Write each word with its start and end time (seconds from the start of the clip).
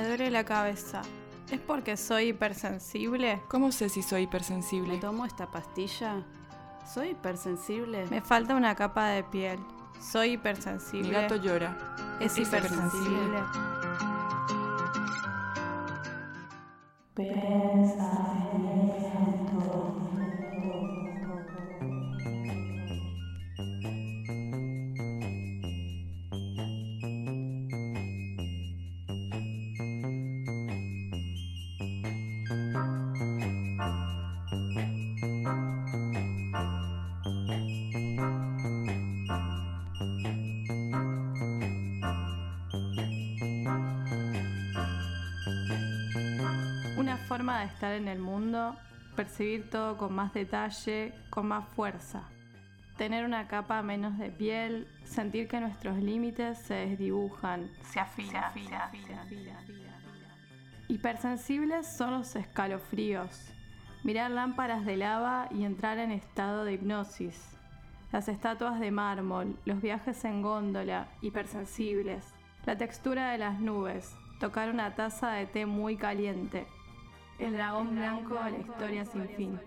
me 0.00 0.06
duele 0.08 0.30
la 0.30 0.44
cabeza. 0.44 1.02
¿Es 1.50 1.60
porque 1.60 1.96
soy 1.96 2.28
hipersensible? 2.28 3.40
¿Cómo 3.48 3.72
sé 3.72 3.88
si 3.88 4.02
soy 4.02 4.20
¿Me 4.20 4.24
hipersensible? 4.24 4.98
tomo 4.98 5.24
esta 5.24 5.50
pastilla? 5.50 6.22
¿Soy 6.86 7.08
hipersensible? 7.10 8.06
Me 8.10 8.20
falta 8.20 8.54
una 8.54 8.74
capa 8.74 9.08
de 9.08 9.24
piel. 9.24 9.58
Soy 10.00 10.28
Mi 10.28 10.34
hipersensible. 10.34 11.10
gato 11.10 11.36
llora. 11.36 11.76
es 12.20 12.32
es 12.32 12.38
hipersensible. 12.46 13.26
Una 13.26 13.50
en 47.98 48.08
el 48.08 48.18
mundo, 48.18 48.74
percibir 49.14 49.68
todo 49.68 49.96
con 49.96 50.14
más 50.14 50.32
detalle, 50.32 51.12
con 51.30 51.48
más 51.48 51.68
fuerza. 51.68 52.22
Tener 52.96 53.24
una 53.24 53.46
capa 53.46 53.82
menos 53.82 54.18
de 54.18 54.30
piel, 54.30 54.88
sentir 55.04 55.46
que 55.46 55.60
nuestros 55.60 55.98
límites 55.98 56.58
se 56.58 56.74
desdibujan, 56.74 57.70
se 57.82 58.00
afinan. 58.00 58.52
Hipersensibles 60.88 61.86
son 61.86 62.12
los 62.12 62.34
escalofríos. 62.34 63.52
Mirar 64.04 64.30
lámparas 64.30 64.86
de 64.86 64.96
lava 64.96 65.48
y 65.50 65.64
entrar 65.64 65.98
en 65.98 66.12
estado 66.12 66.64
de 66.64 66.72
hipnosis. 66.72 67.56
Las 68.10 68.28
estatuas 68.28 68.80
de 68.80 68.90
mármol, 68.90 69.58
los 69.66 69.82
viajes 69.82 70.24
en 70.24 70.40
góndola, 70.40 71.08
hipersensibles. 71.20 72.24
La 72.64 72.78
textura 72.78 73.32
de 73.32 73.38
las 73.38 73.60
nubes, 73.60 74.16
tocar 74.40 74.70
una 74.70 74.94
taza 74.94 75.32
de 75.32 75.46
té 75.46 75.66
muy 75.66 75.96
caliente. 75.96 76.66
El 77.38 77.52
dragón 77.52 77.94
blanco 77.94 78.34
de 78.34 78.50
la 78.50 78.58
historia 78.58 79.04
sin 79.04 79.28
fin. 79.28 79.60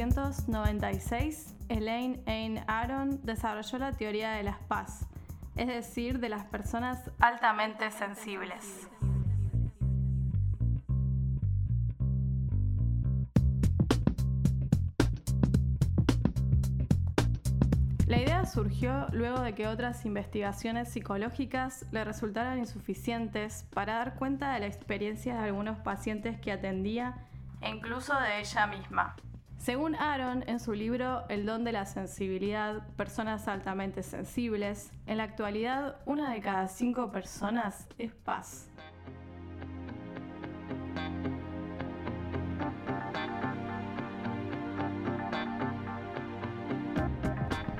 1996, 0.00 1.56
Elaine 1.68 2.22
Ayn 2.26 2.64
Aron 2.66 3.20
desarrolló 3.22 3.76
la 3.76 3.92
teoría 3.92 4.32
de 4.32 4.42
las 4.42 4.56
paz, 4.60 5.06
es 5.56 5.66
decir, 5.66 6.20
de 6.20 6.30
las 6.30 6.44
personas 6.44 7.10
altamente 7.20 7.90
sensibles. 7.90 8.88
La 18.06 18.16
idea 18.16 18.46
surgió 18.46 19.06
luego 19.12 19.40
de 19.40 19.54
que 19.54 19.66
otras 19.66 20.06
investigaciones 20.06 20.88
psicológicas 20.88 21.84
le 21.92 22.04
resultaran 22.04 22.58
insuficientes 22.58 23.66
para 23.74 23.96
dar 23.96 24.14
cuenta 24.14 24.54
de 24.54 24.60
la 24.60 24.66
experiencia 24.66 25.34
de 25.34 25.40
algunos 25.40 25.78
pacientes 25.80 26.40
que 26.40 26.52
atendía 26.52 27.18
e 27.60 27.68
incluso 27.68 28.18
de 28.18 28.40
ella 28.40 28.66
misma. 28.66 29.14
Según 29.60 29.94
Aaron, 29.94 30.42
en 30.46 30.58
su 30.58 30.72
libro 30.72 31.28
El 31.28 31.44
don 31.44 31.64
de 31.64 31.72
la 31.72 31.84
sensibilidad, 31.84 32.88
personas 32.96 33.46
altamente 33.46 34.02
sensibles, 34.02 34.90
en 35.04 35.18
la 35.18 35.24
actualidad 35.24 36.00
una 36.06 36.32
de 36.32 36.40
cada 36.40 36.66
cinco 36.66 37.12
personas 37.12 37.86
es 37.98 38.10
paz. 38.14 38.70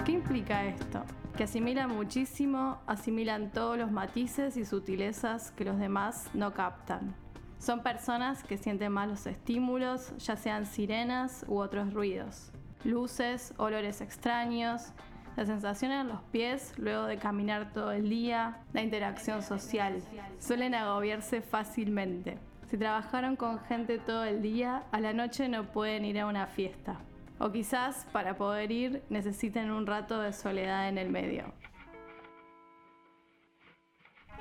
¿Qué 0.04 0.12
implica 0.12 0.66
esto? 0.66 1.02
Que 1.34 1.44
asimilan 1.44 1.88
muchísimo, 1.88 2.82
asimilan 2.86 3.52
todos 3.52 3.78
los 3.78 3.90
matices 3.90 4.58
y 4.58 4.66
sutilezas 4.66 5.50
que 5.52 5.64
los 5.64 5.78
demás 5.78 6.28
no 6.34 6.52
captan. 6.52 7.14
Son 7.60 7.82
personas 7.82 8.42
que 8.42 8.56
sienten 8.56 8.90
más 8.90 9.06
los 9.06 9.26
estímulos, 9.26 10.16
ya 10.16 10.34
sean 10.34 10.64
sirenas 10.64 11.44
u 11.46 11.58
otros 11.58 11.92
ruidos, 11.92 12.50
luces, 12.84 13.52
olores 13.58 14.00
extraños, 14.00 14.94
la 15.36 15.44
sensación 15.44 15.92
en 15.92 16.08
los 16.08 16.22
pies 16.32 16.72
luego 16.78 17.04
de 17.04 17.18
caminar 17.18 17.70
todo 17.74 17.92
el 17.92 18.08
día, 18.08 18.56
la 18.72 18.80
interacción 18.80 19.42
social. 19.42 20.02
Suelen 20.38 20.74
agobiarse 20.74 21.42
fácilmente. 21.42 22.38
Si 22.70 22.78
trabajaron 22.78 23.36
con 23.36 23.60
gente 23.60 23.98
todo 23.98 24.24
el 24.24 24.40
día, 24.40 24.84
a 24.90 24.98
la 24.98 25.12
noche 25.12 25.46
no 25.50 25.64
pueden 25.64 26.06
ir 26.06 26.18
a 26.18 26.26
una 26.26 26.46
fiesta. 26.46 26.96
O 27.38 27.52
quizás 27.52 28.06
para 28.10 28.38
poder 28.38 28.72
ir 28.72 29.02
necesiten 29.10 29.70
un 29.70 29.86
rato 29.86 30.18
de 30.18 30.32
soledad 30.32 30.88
en 30.88 30.96
el 30.96 31.10
medio. 31.10 31.52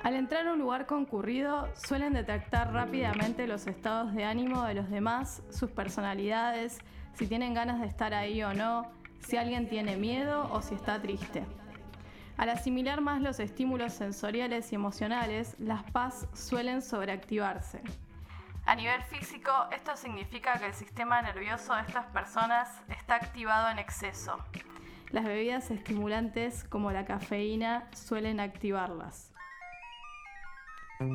Al 0.02 0.14
entrar 0.14 0.46
a 0.48 0.54
un 0.54 0.58
lugar 0.58 0.86
concurrido, 0.86 1.68
suelen 1.74 2.14
detectar 2.14 2.72
rápidamente 2.72 3.46
los 3.46 3.66
estados 3.66 4.14
de 4.14 4.24
ánimo 4.24 4.64
de 4.64 4.72
los 4.72 4.88
demás, 4.88 5.42
sus 5.50 5.70
personalidades, 5.70 6.78
si 7.14 7.26
tienen 7.26 7.52
ganas 7.52 7.80
de 7.80 7.86
estar 7.86 8.14
ahí 8.14 8.42
o 8.42 8.54
no, 8.54 8.90
si 9.20 9.36
alguien 9.36 9.68
tiene 9.68 9.98
miedo 9.98 10.48
o 10.52 10.62
si 10.62 10.74
está 10.74 11.02
triste. 11.02 11.44
Al 12.38 12.48
asimilar 12.48 13.02
más 13.02 13.20
los 13.20 13.40
estímulos 13.40 13.92
sensoriales 13.92 14.72
y 14.72 14.74
emocionales, 14.74 15.54
las 15.58 15.82
PAS 15.90 16.26
suelen 16.32 16.80
sobreactivarse. 16.80 17.82
A 18.64 18.74
nivel 18.74 19.02
físico, 19.02 19.50
esto 19.70 19.94
significa 19.96 20.58
que 20.58 20.66
el 20.66 20.74
sistema 20.74 21.20
nervioso 21.20 21.74
de 21.74 21.82
estas 21.82 22.06
personas 22.06 22.70
está 22.88 23.16
activado 23.16 23.68
en 23.68 23.78
exceso. 23.78 24.38
Las 25.10 25.24
bebidas 25.24 25.70
estimulantes 25.70 26.64
como 26.64 26.90
la 26.90 27.04
cafeína 27.04 27.86
suelen 27.92 28.40
activarlas. 28.40 29.29
La 31.00 31.06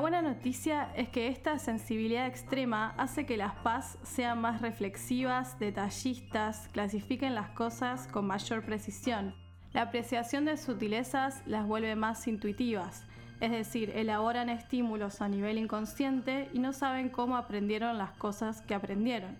buena 0.00 0.22
noticia 0.22 0.90
es 0.96 1.10
que 1.10 1.28
esta 1.28 1.58
sensibilidad 1.58 2.26
extrema 2.26 2.94
hace 2.96 3.26
que 3.26 3.36
las 3.36 3.54
PAS 3.56 3.98
sean 4.02 4.40
más 4.40 4.62
reflexivas, 4.62 5.58
detallistas, 5.58 6.68
clasifiquen 6.72 7.34
las 7.34 7.50
cosas 7.50 8.08
con 8.08 8.26
mayor 8.26 8.64
precisión. 8.64 9.34
La 9.72 9.82
apreciación 9.82 10.44
de 10.44 10.56
sutilezas 10.56 11.42
las 11.46 11.66
vuelve 11.66 11.94
más 11.94 12.26
intuitivas, 12.26 13.06
es 13.42 13.50
decir, 13.50 13.90
elaboran 13.96 14.48
estímulos 14.48 15.20
a 15.20 15.26
nivel 15.26 15.58
inconsciente 15.58 16.48
y 16.52 16.60
no 16.60 16.72
saben 16.72 17.08
cómo 17.08 17.36
aprendieron 17.36 17.98
las 17.98 18.12
cosas 18.12 18.62
que 18.62 18.72
aprendieron. 18.72 19.36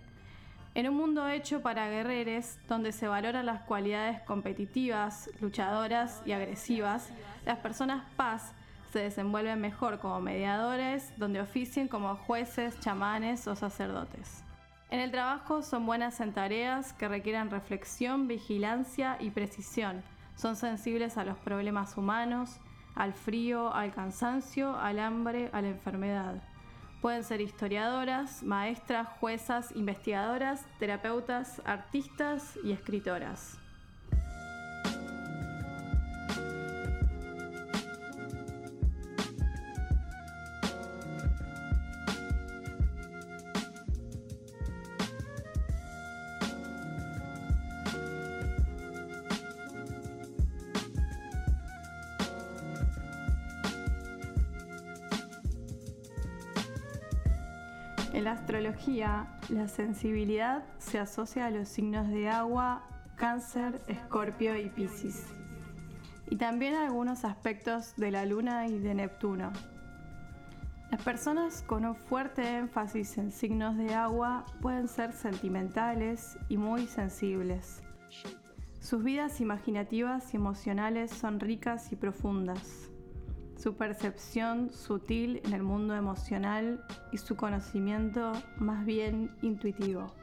En 0.75 0.89
un 0.89 0.97
mundo 0.97 1.25
hecho 1.29 1.61
para 1.61 1.87
guerreres, 1.87 2.59
donde 2.67 2.91
se 2.91 3.07
valoran 3.07 3.45
las 3.45 3.61
cualidades 3.61 4.19
competitivas, 4.23 5.29
luchadoras 5.39 6.21
y 6.25 6.33
agresivas, 6.33 7.11
las 7.45 7.59
personas 7.59 8.03
paz 8.17 8.51
se 8.91 8.99
desenvuelven 8.99 9.61
mejor 9.61 9.99
como 9.99 10.19
mediadores, 10.19 11.13
donde 11.15 11.39
oficien 11.39 11.87
como 11.87 12.17
jueces, 12.17 12.77
chamanes 12.81 13.47
o 13.47 13.55
sacerdotes. 13.55 14.43
En 14.89 14.99
el 14.99 15.11
trabajo 15.11 15.61
son 15.61 15.85
buenas 15.85 16.19
en 16.19 16.33
tareas 16.33 16.91
que 16.91 17.07
requieren 17.07 17.49
reflexión, 17.49 18.27
vigilancia 18.27 19.15
y 19.21 19.29
precisión. 19.29 20.03
Son 20.35 20.57
sensibles 20.57 21.17
a 21.17 21.23
los 21.23 21.37
problemas 21.37 21.95
humanos, 21.95 22.59
al 22.95 23.13
frío, 23.13 23.73
al 23.73 23.93
cansancio, 23.93 24.75
al 24.77 24.99
hambre, 24.99 25.49
a 25.53 25.61
la 25.61 25.69
enfermedad. 25.69 26.41
Pueden 27.01 27.23
ser 27.23 27.41
historiadoras, 27.41 28.43
maestras, 28.43 29.07
juezas, 29.19 29.75
investigadoras, 29.75 30.65
terapeutas, 30.79 31.61
artistas 31.65 32.57
y 32.63 32.71
escritoras. 32.71 33.62
La 59.49 59.67
sensibilidad 59.67 60.63
se 60.77 60.97
asocia 60.97 61.47
a 61.47 61.51
los 61.51 61.67
signos 61.67 62.07
de 62.09 62.29
agua, 62.29 62.83
cáncer, 63.15 63.81
escorpio 63.87 64.57
y 64.57 64.69
piscis. 64.69 65.25
Y 66.29 66.37
también 66.37 66.73
a 66.75 66.85
algunos 66.85 67.25
aspectos 67.25 67.93
de 67.97 68.11
la 68.11 68.25
luna 68.25 68.67
y 68.67 68.79
de 68.79 68.93
Neptuno. 68.93 69.51
Las 70.91 71.03
personas 71.03 71.61
con 71.63 71.85
un 71.85 71.95
fuerte 71.95 72.57
énfasis 72.57 73.17
en 73.17 73.31
signos 73.31 73.75
de 73.77 73.93
agua 73.93 74.45
pueden 74.61 74.87
ser 74.87 75.11
sentimentales 75.11 76.37
y 76.47 76.57
muy 76.57 76.87
sensibles. 76.87 77.81
Sus 78.79 79.03
vidas 79.03 79.41
imaginativas 79.41 80.33
y 80.33 80.37
emocionales 80.37 81.11
son 81.11 81.39
ricas 81.39 81.91
y 81.91 81.95
profundas 81.95 82.92
su 83.57 83.75
percepción 83.75 84.71
sutil 84.71 85.41
en 85.45 85.53
el 85.53 85.63
mundo 85.63 85.95
emocional 85.95 86.83
y 87.11 87.17
su 87.17 87.35
conocimiento 87.35 88.33
más 88.57 88.85
bien 88.85 89.35
intuitivo. 89.41 90.13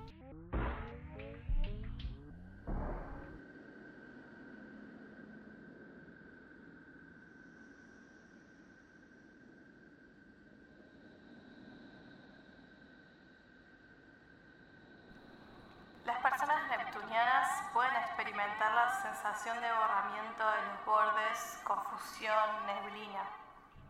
Las 16.05 16.19
personas 16.23 16.69
neptunianas 16.69 17.62
pueden 17.73 17.94
experimentar 17.97 18.75
la 18.75 18.91
sensación 19.03 19.56
de 19.61 19.69
borramiento 19.73 20.44
de 20.44 20.67
los 20.67 20.85
bordes, 20.85 21.61
confusión, 22.00 22.32
neblina. 22.67 23.25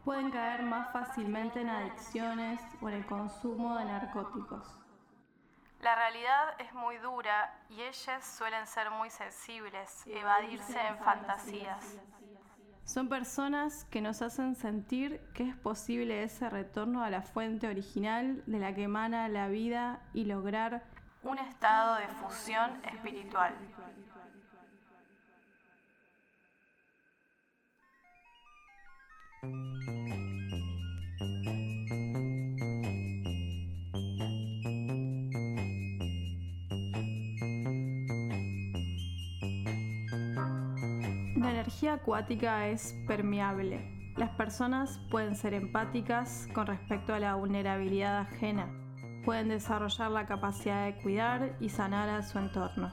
Pueden 0.05 0.31
caer 0.31 0.63
más 0.63 0.93
fácilmente 0.93 1.61
en 1.61 1.69
adicciones 1.69 2.61
o 2.81 2.89
en 2.89 2.97
el 2.97 3.07
consumo 3.07 3.77
de 3.77 3.85
narcóticos. 3.85 4.67
La 5.81 5.95
realidad 5.95 6.55
es 6.59 6.73
muy 6.75 6.99
dura 6.99 7.55
y 7.69 7.83
ellas 7.83 8.25
suelen 8.25 8.67
ser 8.67 8.91
muy 8.91 9.11
sensibles, 9.11 10.05
evadirse 10.07 10.79
en 10.81 10.99
fantasías. 10.99 11.97
Son 12.85 13.09
personas 13.09 13.85
que 13.85 14.01
nos 14.01 14.21
hacen 14.21 14.57
sentir 14.57 15.21
que 15.33 15.49
es 15.49 15.57
posible 15.57 16.23
ese 16.23 16.51
retorno 16.51 17.05
a 17.05 17.11
la 17.11 17.23
fuente 17.23 17.69
original 17.69 18.43
de 18.47 18.59
la 18.59 18.75
que 18.75 18.85
emana 18.85 19.29
la 19.29 19.49
vida 19.49 20.01
y 20.13 20.25
lograr 20.25 20.83
un 21.23 21.39
estado 21.39 21.97
de 21.97 22.09
fusión 22.09 22.81
espiritual. 22.85 23.55
La 41.37 41.51
energía 41.51 41.95
acuática 41.95 42.69
es 42.69 42.95
permeable. 43.07 44.13
Las 44.17 44.31
personas 44.31 44.99
pueden 45.11 45.37
ser 45.37 45.55
empáticas 45.55 46.49
con 46.53 46.67
respecto 46.67 47.15
a 47.15 47.19
la 47.19 47.35
vulnerabilidad 47.37 48.19
ajena 48.19 48.69
pueden 49.25 49.49
desarrollar 49.49 50.11
la 50.11 50.27
capacidad 50.27 50.87
de 50.87 50.97
cuidar 50.97 51.57
y 51.61 51.69
sanar 51.69 52.09
a 52.09 52.23
su 52.23 52.39
entorno. 52.39 52.93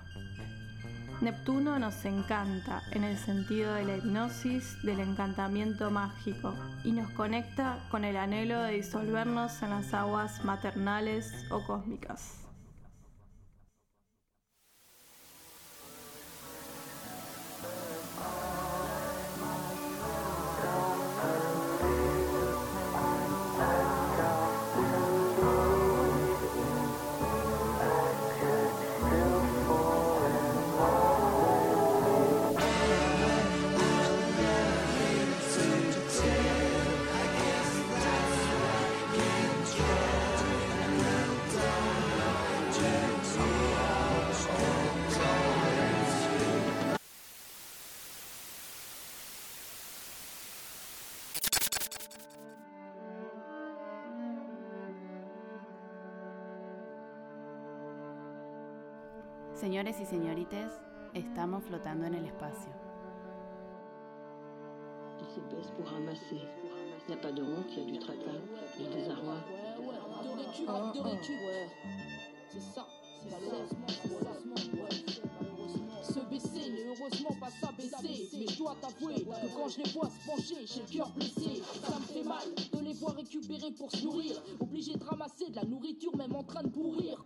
Neptuno 1.19 1.79
nos 1.79 2.05
encanta 2.05 2.83
en 2.91 3.03
el 3.03 3.17
sentido 3.17 3.73
de 3.73 3.85
la 3.85 3.97
hipnosis, 3.97 4.79
del 4.83 4.99
encantamiento 4.99 5.89
mágico, 5.89 6.53
y 6.83 6.91
nos 6.91 7.09
conecta 7.09 7.79
con 7.89 8.05
el 8.05 8.17
anhelo 8.17 8.61
de 8.61 8.73
disolvernos 8.73 9.63
en 9.63 9.71
las 9.71 9.95
aguas 9.95 10.45
maternales 10.45 11.33
o 11.49 11.65
cósmicas. 11.65 12.46
Señores 59.77 60.01
y 60.01 60.05
señorites, 60.05 60.71
estamos 61.13 61.63
flotando 61.63 62.07
en 62.07 62.15
el 62.15 62.25
espacio. 62.25 62.71
s'épaisse 65.35 65.69
pour 65.77 65.85
ramasser. 65.85 66.41
Il 67.07 67.13
n'y 67.13 67.13
a 67.13 67.21
pas 67.21 67.31
de 67.31 67.43
honte, 67.43 67.67
il 67.69 67.77
y 67.77 67.81
a 67.83 67.91
du 67.91 67.99
tracas, 67.99 68.41
du 68.75 68.85
désarroi. 68.85 69.35
De 70.23 70.29
récup, 70.29 70.65
de 70.95 70.99
récup. 70.99 71.39
C'est 72.49 72.59
ça, 72.59 72.87
c'est 73.21 73.29
ouais. 73.29 74.87
Se 76.01 76.19
baisser 76.21 76.71
n'est 76.71 76.87
heureusement 76.87 77.35
pas 77.39 77.51
s'abaisser. 77.51 78.29
Mais 78.33 78.47
je 78.47 78.57
dois 78.57 78.75
t'avouer 78.81 79.25
que 79.25 79.55
quand 79.55 79.69
je 79.69 79.77
les 79.83 79.91
vois 79.91 80.09
se 80.09 80.25
pencher, 80.25 80.65
j'ai 80.65 80.81
le 80.81 80.87
cœur 80.87 81.11
blessé. 81.11 81.61
Ça 81.85 81.99
me 81.99 82.05
fait 82.05 82.23
mal 82.23 82.47
de 82.73 82.79
les 82.83 82.93
voir 82.93 83.13
récupérer 83.15 83.71
pour 83.73 83.91
se 83.91 84.03
nourrir. 84.03 84.41
Obligé 84.59 84.95
de 84.95 85.03
ramasser 85.03 85.51
de 85.51 85.55
la 85.55 85.65
nourriture, 85.65 86.17
même 86.17 86.35
en 86.35 86.43
train 86.43 86.63
de 86.63 86.69
pourrir. 86.69 87.23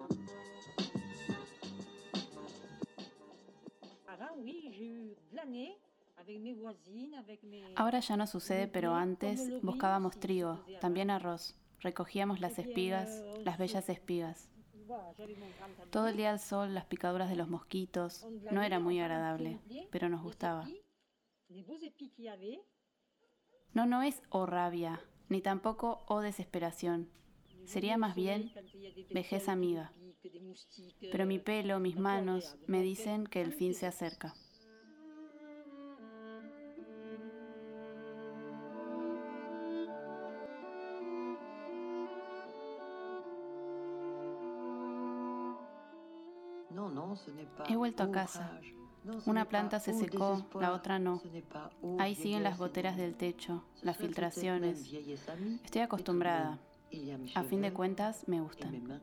Ahora 7.76 8.00
ya 8.00 8.18
no 8.18 8.28
sucede, 8.28 8.68
pero 8.68 8.94
antes 8.94 9.62
buscábamos 9.62 10.20
trigo, 10.20 10.64
también 10.80 11.10
arroz. 11.10 11.56
Recogíamos 11.80 12.40
las 12.40 12.60
espigas, 12.60 13.24
las 13.44 13.58
bellas 13.58 13.90
espigas. 13.90 14.50
Todo 15.90 16.08
el 16.08 16.18
día 16.18 16.32
al 16.32 16.40
sol, 16.40 16.74
las 16.74 16.86
picaduras 16.86 17.30
de 17.30 17.36
los 17.36 17.50
mosquitos. 17.50 18.26
No 18.52 18.62
era 18.62 18.80
muy 18.80 19.00
agradable, 19.00 19.60
pero 19.92 20.10
nos 20.10 20.22
gustaba. 20.22 20.68
No, 23.74 23.86
no 23.86 24.04
es 24.04 24.22
o 24.30 24.46
rabia, 24.46 25.02
ni 25.30 25.42
tampoco 25.42 26.04
o 26.08 26.20
desesperación. 26.20 27.10
Sería 27.66 27.98
más 27.98 28.16
bien 28.16 28.52
vejez 29.12 29.50
amiga. 29.50 29.92
Pero 31.12 31.26
mi 31.26 31.40
pelo, 31.40 31.80
mis 31.80 31.98
manos, 31.98 32.58
me 32.68 32.82
dicen 32.82 33.26
que 33.26 33.42
el 33.42 33.54
fin 33.54 33.74
se 33.74 33.88
acerca. 33.88 34.34
He 47.68 47.76
vuelto 47.76 48.04
a 48.04 48.12
casa. 48.12 48.60
Una 49.26 49.46
planta 49.46 49.80
se 49.80 49.94
secó, 49.94 50.46
la 50.60 50.74
otra 50.74 51.00
no. 51.00 51.22
Ahí 52.00 52.16
siguen 52.16 52.44
las 52.44 52.58
goteras 52.58 52.98
del 52.98 53.16
techo, 53.16 53.64
las 53.82 53.98
filtraciones. 53.98 54.92
Estoy 55.64 55.82
acostumbrada. 55.82 56.60
A 57.36 57.44
fin 57.44 57.62
de 57.62 57.72
cuentas, 57.74 58.28
me 58.28 58.42
gustan. 58.42 59.02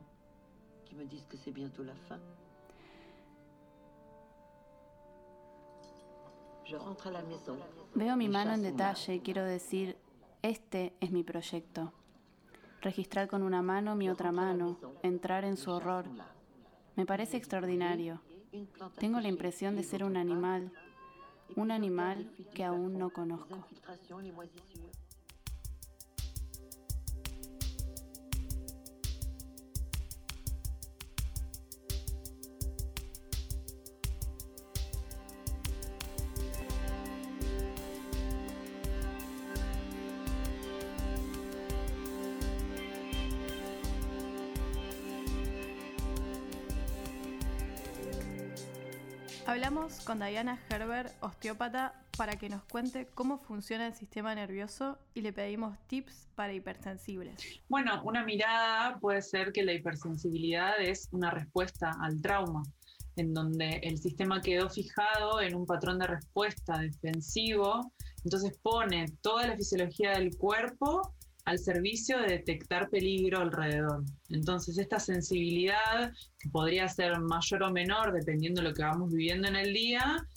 Veo 7.95 8.15
mi 8.15 8.29
mano 8.29 8.53
en 8.53 8.61
detalle 8.61 9.15
y 9.15 9.19
quiero 9.21 9.43
decir, 9.43 9.97
este 10.41 10.93
es 10.99 11.11
mi 11.11 11.23
proyecto. 11.23 11.93
Registrar 12.81 13.27
con 13.27 13.41
una 13.41 13.61
mano 13.61 13.95
mi 13.95 14.09
otra 14.09 14.31
mano, 14.31 14.77
entrar 15.01 15.43
en 15.43 15.57
su 15.57 15.71
horror, 15.71 16.05
me 16.95 17.05
parece 17.05 17.37
extraordinario. 17.37 18.21
Tengo 18.97 19.19
la 19.19 19.27
impresión 19.27 19.75
de 19.75 19.83
ser 19.83 20.03
un 20.03 20.15
animal, 20.15 20.71
un 21.55 21.71
animal 21.71 22.31
que 22.53 22.63
aún 22.63 22.97
no 22.97 23.09
conozco. 23.09 23.65
Hablamos 49.49 50.01
con 50.01 50.19
Diana 50.19 50.57
Gerber, 50.69 51.11
osteópata, 51.21 51.95
para 52.15 52.35
que 52.37 52.49
nos 52.49 52.63
cuente 52.65 53.07
cómo 53.15 53.39
funciona 53.39 53.87
el 53.87 53.95
sistema 53.95 54.35
nervioso 54.35 54.99
y 55.15 55.21
le 55.21 55.33
pedimos 55.33 55.75
tips 55.87 56.27
para 56.35 56.53
hipersensibles. 56.53 57.35
Bueno, 57.67 57.99
una 58.03 58.23
mirada 58.23 58.99
puede 58.99 59.23
ser 59.23 59.51
que 59.51 59.63
la 59.63 59.73
hipersensibilidad 59.73 60.79
es 60.79 61.09
una 61.13 61.31
respuesta 61.31 61.97
al 61.99 62.21
trauma, 62.21 62.61
en 63.15 63.33
donde 63.33 63.79
el 63.81 63.97
sistema 63.97 64.39
quedó 64.39 64.69
fijado 64.69 65.41
en 65.41 65.55
un 65.55 65.65
patrón 65.65 65.97
de 65.97 66.05
respuesta 66.05 66.77
defensivo, 66.77 67.91
entonces 68.23 68.55
pone 68.61 69.07
toda 69.23 69.47
la 69.47 69.55
fisiología 69.55 70.11
del 70.11 70.37
cuerpo 70.37 71.15
al 71.49 71.57
servicio 71.57 72.19
de 72.19 72.27
detectar 72.27 72.91
peligro 72.91 73.39
alrededor. 73.39 74.03
Entonces, 74.29 74.77
esta 74.77 74.99
sensibilidad, 74.99 76.13
que 76.39 76.49
podría 76.49 76.87
ser 76.87 77.19
mayor 77.19 77.63
o 77.63 77.71
menor 77.71 78.13
dependiendo 78.13 78.61
de 78.61 78.69
lo 78.69 78.73
que 78.75 78.83
vamos 78.83 79.11
viviendo 79.11 79.47
en 79.47 79.55
el 79.55 79.73
día, 79.73 80.27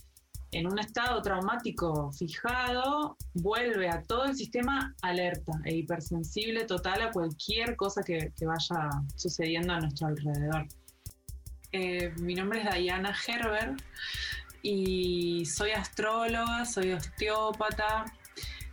en 0.53 0.67
un 0.67 0.79
estado 0.79 1.21
traumático 1.21 2.11
fijado, 2.13 3.19
vuelve 3.35 3.91
a 3.91 4.03
todo 4.03 4.25
el 4.25 4.35
sistema 4.35 4.95
alerta 5.03 5.53
e 5.67 5.77
hipersensible 5.77 6.65
total 6.65 7.03
a 7.03 7.11
cualquier 7.11 7.77
cosa 7.77 8.03
que, 8.03 8.33
vaya 8.47 8.89
sucediendo 9.15 9.75
a 9.75 9.81
nuestro 9.81 10.07
alrededor. 10.07 10.67
Eh, 11.73 12.11
mi 12.21 12.35
nombre 12.35 12.63
es 12.63 12.75
Diana 12.75 13.13
Gerber 13.13 13.77
y 14.63 15.45
soy 15.45 15.73
astróloga, 15.73 16.65
soy 16.65 16.93
osteópata, 16.93 18.07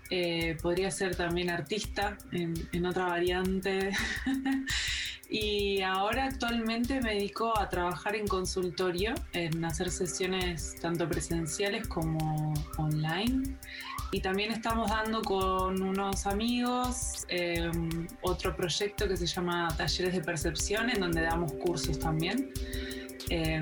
eh, 0.10 0.58
podría 0.62 0.90
ser 0.90 1.16
también 1.16 1.50
artista 1.50 2.18
en, 2.32 2.86
otra 2.86 3.06
variante. 3.06 3.92
y 5.30 5.82
ahora 5.82 6.26
actualmente 6.26 7.00
me 7.02 7.14
dedico 7.16 7.58
a 7.58 7.70
trabajar 7.70 8.16
en 8.16 8.28
consultorio, 8.28 9.14
en 9.34 9.64
hacer 9.64 9.92
sesiones 9.92 10.76
tanto 10.82 11.08
presenciales 11.08 11.88
como 11.88 12.54
online. 12.78 13.56
Y 14.12 14.22
también 14.22 14.52
estamos 14.52 14.90
dando 14.90 15.22
con 15.22 15.80
unos 15.84 16.26
amigos 16.26 17.28
eh, 17.30 17.70
otro 18.22 18.56
proyecto 18.56 19.08
que 19.08 19.16
se 19.16 19.28
llama 19.28 19.68
Talleres 19.78 20.16
de 20.16 20.22
Percepción, 20.22 20.90
en 20.90 21.00
donde 21.00 21.22
damos 21.22 21.54
cursos 21.54 22.00
también. 22.00 22.52
Eh, 23.30 23.62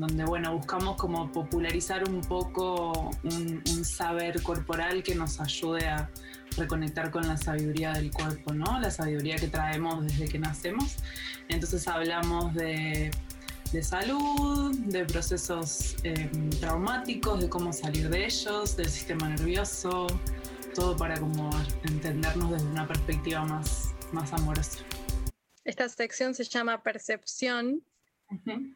donde 0.00 0.24
bueno, 0.24 0.56
buscamos 0.56 0.96
como 0.96 1.30
popularizar 1.32 2.08
un 2.08 2.20
poco 2.20 3.10
un, 3.24 3.84
saber 3.84 4.42
corporal 4.42 5.02
que 5.02 5.14
nos 5.14 5.40
ayude 5.40 5.86
a 5.86 6.10
reconectar 6.56 7.10
con 7.10 7.26
la 7.26 7.36
sabiduría 7.36 7.92
del 7.92 8.10
cuerpo, 8.10 8.52
¿no? 8.52 8.80
La 8.80 8.90
sabiduría 8.90 9.36
que 9.36 9.48
traemos 9.48 10.04
desde 10.04 10.28
que 10.28 10.38
nacemos. 10.38 10.96
Entonces 11.48 11.86
hablamos 11.88 12.54
de, 12.54 13.10
salud, 13.82 14.76
de 14.78 15.04
procesos 15.04 15.96
em, 16.02 16.50
traumáticos, 16.50 17.40
de 17.40 17.48
cómo 17.48 17.72
salir 17.72 18.08
de 18.08 18.26
ellos, 18.26 18.76
del 18.76 18.88
sistema 18.88 19.28
nervioso, 19.28 20.06
todo 20.74 20.96
para 20.96 21.18
como 21.18 21.50
entendernos 21.84 22.50
desde 22.50 22.66
una 22.66 22.86
perspectiva 22.86 23.44
más, 23.44 23.94
más 24.12 24.32
amorosa. 24.32 24.78
Esta 25.64 25.88
sección 25.88 26.34
se 26.34 26.44
llama 26.44 26.82
percepción 26.82 27.82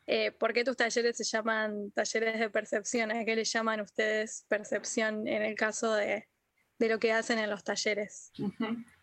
eh, 0.06 0.32
¿Por 0.32 0.52
qué 0.52 0.64
tus 0.64 0.76
talleres 0.76 1.16
se 1.16 1.25
llaman 1.25 1.90
talleres 1.92 2.38
de 2.38 2.50
percepción? 2.50 3.11
¿A 3.11 3.25
qué 3.25 3.37
le 3.37 3.44
llaman 3.44 3.80
ustedes 3.80 4.47
percepción 4.49 5.28
en 5.28 5.42
el 5.42 5.54
caso 5.54 5.94
de, 5.94 6.28
lo 6.78 6.99
que 6.99 7.12
hacen 7.12 7.38
en 7.38 7.50
los 7.50 7.62
talleres? 7.62 8.32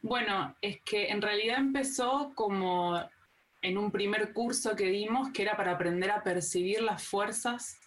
Bueno, 0.01 0.55
es 0.61 0.81
que 0.81 1.09
en 1.09 1.21
realidad 1.21 1.59
empezó 1.59 2.33
como 2.35 3.01
en 3.61 3.77
un 3.77 3.91
primer 3.91 4.33
curso 4.33 4.75
que 4.75 4.87
dimos 4.87 5.31
que 5.31 5.43
era 5.43 5.55
para 5.55 5.73
aprender 5.73 6.11
a 6.11 6.23
percibir 6.23 6.81
las 6.81 7.03
fuerzas 7.03 7.77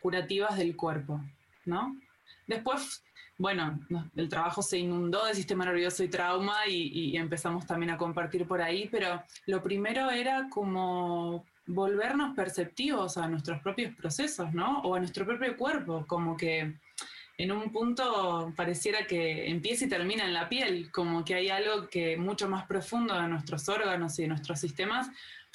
curativas 0.00 0.58
del 0.58 0.76
cuerpo, 0.76 1.20
¿no? 1.64 1.96
Después, 2.46 3.04
bueno, 3.38 3.78
el 4.16 4.28
trabajo 4.28 4.60
se 4.60 4.78
inundó 4.78 5.24
de 5.26 5.34
sistema 5.34 5.64
nervioso 5.64 6.02
y 6.02 6.08
trauma 6.08 6.66
y 6.66 7.16
empezamos 7.16 7.66
también 7.66 7.90
a 7.90 7.96
compartir 7.96 8.46
por 8.46 8.60
ahí, 8.60 8.88
pero 8.90 9.22
lo 9.46 9.62
primero 9.62 10.10
era 10.10 10.48
como 10.50 11.46
volvernos 11.66 12.34
perceptivos 12.34 13.16
a 13.16 13.28
nuestros 13.28 13.60
propios 13.60 13.94
procesos, 13.94 14.52
¿no? 14.52 14.80
O 14.80 14.94
a 14.94 14.98
nuestro 14.98 15.24
propio 15.24 15.56
cuerpo, 15.56 16.04
como 16.06 16.36
que 16.36 16.74
en 17.38 17.52
un 17.52 17.72
punto 17.72 18.52
pareciera 18.56 19.06
que 19.06 19.48
empieza 19.48 19.84
y 19.84 19.88
termina 19.88 20.24
en 20.24 20.34
la 20.34 20.48
piel, 20.48 20.90
como 20.90 21.24
que 21.24 21.34
hay 21.34 21.48
algo 21.48 21.88
que 21.88 22.16
mucho 22.16 22.48
más 22.48 22.66
profundo 22.66 23.20
de 23.20 23.28
nuestros 23.28 23.68
órganos 23.68 24.18
y 24.18 24.22
de 24.22 24.28
nuestros 24.28 24.60
sistemas, 24.60 25.08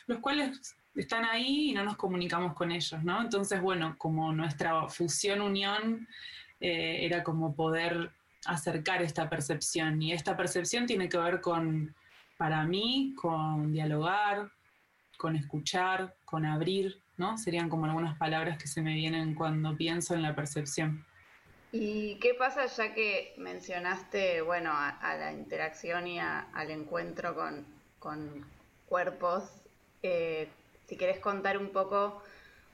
los 0.07 0.19
cuales 0.19 0.75
están 0.95 1.25
ahí 1.25 1.69
y 1.69 1.73
no 1.73 1.83
nos 1.83 1.95
comunicamos 1.95 2.53
con 2.53 2.71
ellos, 2.71 3.03
¿no? 3.03 3.21
Entonces, 3.21 3.61
bueno, 3.61 3.95
como 3.97 4.33
nuestra 4.33 4.87
fusión 4.87 5.41
unión 5.41 6.07
eh, 6.59 7.05
era 7.05 7.23
como 7.23 7.53
poder 7.53 8.11
acercar 8.45 9.01
esta 9.01 9.29
percepción 9.29 10.01
y 10.01 10.13
esta 10.13 10.35
percepción 10.35 10.87
tiene 10.87 11.09
que 11.09 11.17
ver 11.17 11.41
con, 11.41 11.93
para 12.37 12.65
mí, 12.65 13.13
con 13.15 13.71
dialogar, 13.71 14.49
con 15.17 15.35
escuchar, 15.35 16.15
con 16.25 16.45
abrir, 16.45 17.01
¿no? 17.17 17.37
Serían 17.37 17.69
como 17.69 17.85
algunas 17.85 18.17
palabras 18.17 18.57
que 18.57 18.67
se 18.67 18.81
me 18.81 18.93
vienen 18.93 19.35
cuando 19.35 19.75
pienso 19.75 20.13
en 20.13 20.21
la 20.21 20.35
percepción. 20.35 21.05
¿Y 21.71 22.15
qué 22.19 22.33
pasa 22.33 22.65
ya 22.67 22.93
que 22.93 23.33
mencionaste, 23.37 24.41
bueno, 24.41 24.71
a, 24.73 25.15
la 25.17 25.33
interacción 25.33 26.07
y 26.07 26.19
al 26.19 26.71
encuentro 26.71 27.35
con, 27.99 28.45
cuerpos? 28.87 29.43
Eh, 30.03 30.49
si 30.87 30.95
querés 30.95 31.19
contar 31.19 31.57
un 31.57 31.69
poco 31.69 32.23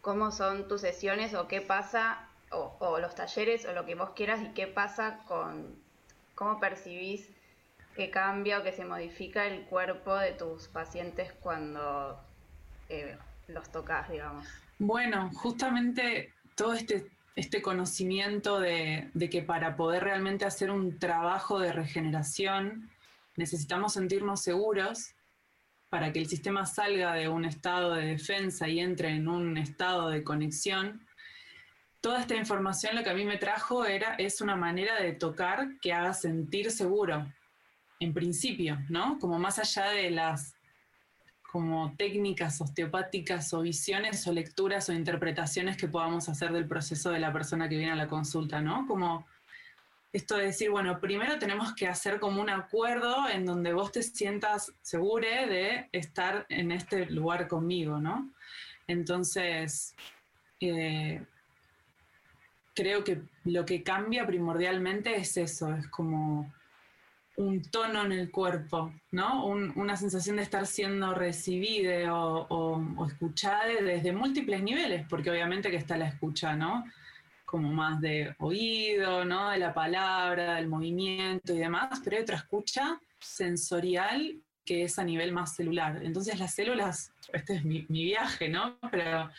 cómo 0.02 0.32
son 0.32 0.68
tus 0.68 0.82
sesiones 0.82 1.34
o 1.34 1.48
qué 1.48 1.62
pasa, 1.62 2.30
o, 2.52 2.76
o, 2.80 3.00
los 3.00 3.16
talleres 3.16 3.66
o 3.66 3.74
lo 3.74 3.86
que 3.86 3.96
vos 3.96 4.12
quieras 4.12 4.42
y 4.42 4.54
qué 4.54 4.68
pasa 4.68 5.24
con 5.28 5.76
cómo 6.36 6.60
percibís 6.60 7.30
que 7.96 8.12
cambia 8.12 8.60
o 8.60 8.64
que 8.64 8.74
se 8.74 8.86
modifica 8.86 9.48
el 9.48 9.66
cuerpo 9.66 10.16
de 10.16 10.34
tus 10.34 10.68
pacientes 10.68 11.32
cuando 11.42 12.20
eh, 12.94 13.18
los 13.48 13.72
tocas, 13.72 14.10
digamos? 14.10 14.46
Bueno, 14.80 15.32
justamente 15.34 16.34
todo 16.56 16.74
este, 16.74 17.10
este 17.36 17.62
conocimiento 17.62 18.60
de, 18.60 19.10
que 19.32 19.42
para 19.42 19.76
poder 19.76 20.04
realmente 20.04 20.46
hacer 20.46 20.72
un 20.72 21.00
trabajo 21.00 21.60
de 21.60 21.74
regeneración 21.74 22.90
necesitamos 23.36 23.94
sentirnos 23.94 24.42
seguros 24.42 25.16
para 25.90 26.12
que 26.12 26.20
el 26.20 26.28
sistema 26.28 26.66
salga 26.66 27.14
de 27.14 27.30
un 27.30 27.46
estado 27.46 27.94
de 27.94 28.06
defensa 28.06 28.68
y 28.68 28.80
entre 28.80 29.10
en 29.10 29.28
un 29.28 29.58
estado 29.58 30.10
de 30.10 30.24
conexión. 30.24 31.06
Toda 32.02 32.22
esta 32.22 32.36
información 32.36 32.96
lo 32.96 33.04
que 33.04 33.10
a 33.10 33.16
mí 33.16 33.26
me 33.26 33.38
trajo 33.38 33.86
era, 33.86 34.16
es 34.16 34.42
una 34.42 34.56
manera 34.56 35.00
de 35.02 35.14
tocar 35.14 35.80
que 35.82 35.94
haga 35.94 36.14
sentir 36.14 36.72
seguro, 36.72 37.32
en 38.00 38.14
principio, 38.14 38.80
¿no? 38.90 39.18
Como 39.20 39.40
más 39.40 39.60
allá 39.60 39.90
de 39.92 40.12
las 40.12 40.56
como 41.54 41.94
técnicas 41.98 42.60
osteopáticas 42.62 43.54
o 43.54 43.62
visiones 43.62 44.26
o 44.26 44.34
lecturas 44.34 44.90
o 44.90 44.92
interpretaciones 44.92 45.78
que 45.78 45.88
podamos 45.88 46.28
hacer 46.28 46.52
del 46.52 46.68
proceso 46.68 47.12
de 47.12 47.20
la 47.20 47.32
persona 47.32 47.70
que 47.70 47.78
viene 47.78 47.92
a 47.92 47.96
la 47.96 48.08
consulta, 48.08 48.60
¿no? 48.60 48.88
Como 48.88 49.28
esto 50.12 50.36
de 50.36 50.46
decir, 50.46 50.72
bueno, 50.72 51.00
primero 51.00 51.38
tenemos 51.38 51.76
que 51.76 51.88
hacer 51.88 52.20
como 52.20 52.42
un 52.42 52.50
acuerdo 52.50 53.30
en 53.30 53.46
donde 53.46 53.72
vos 53.72 53.92
te 53.92 54.02
sientas 54.02 54.74
seguro 54.82 55.28
de 55.28 55.90
estar 55.92 56.48
en 56.50 56.72
este 56.72 57.06
lugar 57.12 57.48
conmigo, 57.48 58.00
¿no? 58.00 58.32
Entonces, 58.88 59.94
eh, 60.60 61.24
creo 62.74 63.04
que 63.04 63.22
lo 63.44 63.64
que 63.64 63.84
cambia 63.84 64.26
primordialmente 64.26 65.16
es 65.18 65.38
eso, 65.38 65.72
es 65.72 65.86
como 65.90 66.52
un 67.36 67.64
tono 67.64 68.06
en 68.06 68.12
el 68.12 68.30
cuerpo, 68.30 68.94
¿no? 69.12 69.46
una 69.48 69.98
sensación 69.98 70.36
de 70.36 70.44
estar 70.44 70.68
siendo 70.68 71.14
recibida 71.16 72.14
o, 72.14 73.06
escuchada 73.08 73.66
desde 73.82 74.12
múltiples 74.12 74.62
niveles, 74.62 75.06
porque 75.10 75.32
obviamente 75.32 75.72
que 75.72 75.78
está 75.78 75.98
la 75.98 76.08
escucha, 76.08 76.56
¿no? 76.56 76.84
Como 77.46 77.72
más 77.72 78.02
de 78.02 78.36
oído, 78.40 79.26
¿no? 79.26 79.50
De 79.50 79.58
la 79.58 79.74
palabra, 79.74 80.56
del 80.56 80.68
movimiento 80.68 81.54
y 81.54 81.58
demás, 81.58 82.02
pero 82.04 82.18
hay 82.18 82.24
otra 82.24 82.38
escucha 82.38 83.00
sensorial 83.20 84.40
que 84.66 84.84
es 84.84 85.00
a 85.00 85.04
nivel 85.04 85.32
más 85.32 85.56
celular. 85.56 86.02
Entonces 86.04 86.40
las 86.40 86.54
células, 86.54 87.12
este 87.34 87.56
es 87.56 87.66
mi, 87.66 87.82
viaje, 87.90 88.48
¿no? 88.48 88.78
Pero 88.92 89.30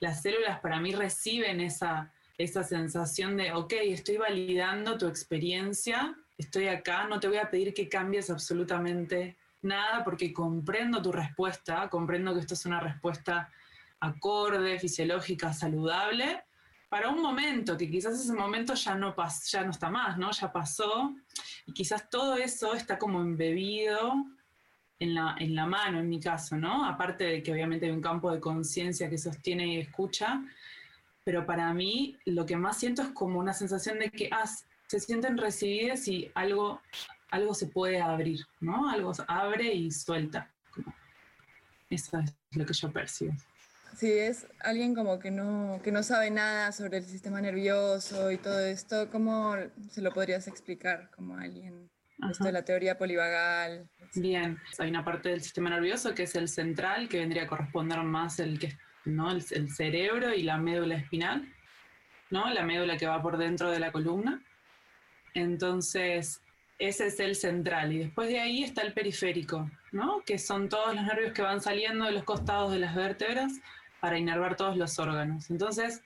las 0.00 0.22
células 0.22 0.58
para 0.60 0.80
mí 0.80 0.92
reciben 0.92 1.60
esa, 1.60 2.12
esa 2.38 2.64
sensación 2.64 3.36
de, 3.36 3.52
ok, 3.52 3.74
estoy 3.84 4.16
validando 4.16 4.98
tu 4.98 5.06
experiencia 5.06 6.16
estoy 6.42 6.68
acá, 6.68 7.06
no 7.06 7.18
te 7.18 7.28
voy 7.28 7.38
a 7.38 7.50
pedir 7.50 7.74
que 7.74 7.88
cambies 7.88 8.30
absolutamente 8.30 9.36
nada 9.62 10.04
porque 10.04 10.32
comprendo 10.32 11.00
tu 11.00 11.12
respuesta, 11.12 11.88
comprendo 11.88 12.34
que 12.34 12.40
esto 12.40 12.54
es 12.54 12.66
una 12.66 12.80
respuesta 12.80 13.50
acorde, 14.00 14.78
fisiológica, 14.78 15.52
saludable, 15.52 16.42
para 16.88 17.08
un 17.08 17.22
momento, 17.22 17.76
que 17.78 17.90
quizás 17.90 18.20
ese 18.20 18.34
momento 18.34 18.74
ya 18.74 18.94
no, 18.94 19.14
ya 19.50 19.64
no 19.64 19.70
está 19.70 19.88
más, 19.88 20.18
¿no? 20.18 20.30
Ya 20.30 20.52
pasó, 20.52 21.14
y 21.64 21.72
quizás 21.72 22.10
todo 22.10 22.36
eso 22.36 22.74
está 22.74 22.98
como 22.98 23.22
embebido 23.22 24.12
en 24.98 25.14
la, 25.14 25.36
en 25.38 25.54
la 25.54 25.66
mano, 25.66 26.00
en 26.00 26.08
mi 26.08 26.20
caso, 26.20 26.56
¿no? 26.56 26.84
Aparte 26.84 27.24
de 27.24 27.42
que 27.42 27.52
obviamente 27.52 27.86
hay 27.86 27.92
un 27.92 28.02
campo 28.02 28.30
de 28.30 28.40
conciencia 28.40 29.08
que 29.08 29.16
sostiene 29.16 29.66
y 29.68 29.78
escucha, 29.78 30.42
pero 31.24 31.46
para 31.46 31.72
mí 31.72 32.18
lo 32.26 32.44
que 32.44 32.56
más 32.56 32.78
siento 32.78 33.02
es 33.02 33.08
como 33.08 33.38
una 33.38 33.52
sensación 33.52 33.98
de 33.98 34.10
que 34.10 34.28
ah, 34.30 34.44
se 34.92 35.00
sienten 35.00 35.38
recibidas 35.38 36.06
y 36.06 36.30
algo, 36.34 36.82
algo 37.30 37.54
se 37.54 37.66
puede 37.66 38.02
abrir, 38.02 38.40
¿no? 38.60 38.90
Algo 38.90 39.10
abre 39.26 39.72
y 39.72 39.90
suelta. 39.90 40.52
Eso 41.88 42.18
es 42.18 42.34
lo 42.50 42.66
que 42.66 42.74
yo 42.74 42.92
percibo. 42.92 43.32
Sí, 43.96 44.12
es 44.12 44.46
alguien 44.60 44.94
como 44.94 45.18
que 45.18 45.30
no, 45.30 45.80
que 45.82 45.92
no 45.92 46.02
sabe 46.02 46.30
nada 46.30 46.72
sobre 46.72 46.98
el 46.98 47.04
sistema 47.04 47.40
nervioso 47.40 48.30
y 48.30 48.36
todo 48.36 48.60
esto. 48.60 49.08
¿Cómo 49.10 49.56
se 49.90 50.02
lo 50.02 50.12
podrías 50.12 50.46
explicar 50.46 51.10
como 51.16 51.38
alguien? 51.38 51.88
Esto 52.30 52.44
de 52.44 52.52
la 52.52 52.62
teoría 52.62 52.98
polivagal. 52.98 53.88
Bien, 54.14 54.58
hay 54.78 54.90
una 54.90 55.06
parte 55.06 55.30
del 55.30 55.40
sistema 55.40 55.70
nervioso 55.70 56.14
que 56.14 56.24
es 56.24 56.34
el 56.34 56.50
central, 56.50 57.08
que 57.08 57.18
vendría 57.18 57.44
a 57.44 57.46
corresponder 57.46 58.02
más 58.02 58.38
el 58.40 58.58
que 58.58 58.76
¿no? 59.06 59.30
El, 59.30 59.42
el, 59.52 59.70
cerebro 59.70 60.34
y 60.34 60.42
la 60.42 60.58
médula 60.58 60.96
espinal, 60.96 61.48
¿no? 62.28 62.52
La 62.52 62.62
médula 62.62 62.98
que 62.98 63.06
va 63.06 63.22
por 63.22 63.38
dentro 63.38 63.70
de 63.70 63.80
la 63.80 63.90
columna. 63.90 64.42
Entonces, 65.34 66.42
ese 66.78 67.06
es 67.06 67.20
el 67.20 67.36
central. 67.36 67.92
Y 67.92 67.98
después 67.98 68.28
de 68.28 68.40
ahí 68.40 68.64
está 68.64 68.82
el 68.82 68.92
periférico, 68.92 69.70
¿no? 69.92 70.22
Que 70.24 70.38
son 70.38 70.68
todos 70.68 70.94
los 70.94 71.04
nervios 71.04 71.32
que 71.32 71.42
van 71.42 71.60
saliendo 71.60 72.06
de 72.06 72.12
los 72.12 72.24
costados 72.24 72.72
de 72.72 72.78
las 72.78 72.94
vértebras 72.94 73.52
para 74.00 74.18
inervar 74.18 74.56
todos 74.56 74.76
los 74.76 74.98
órganos. 74.98 75.50
Entonces, 75.50 76.02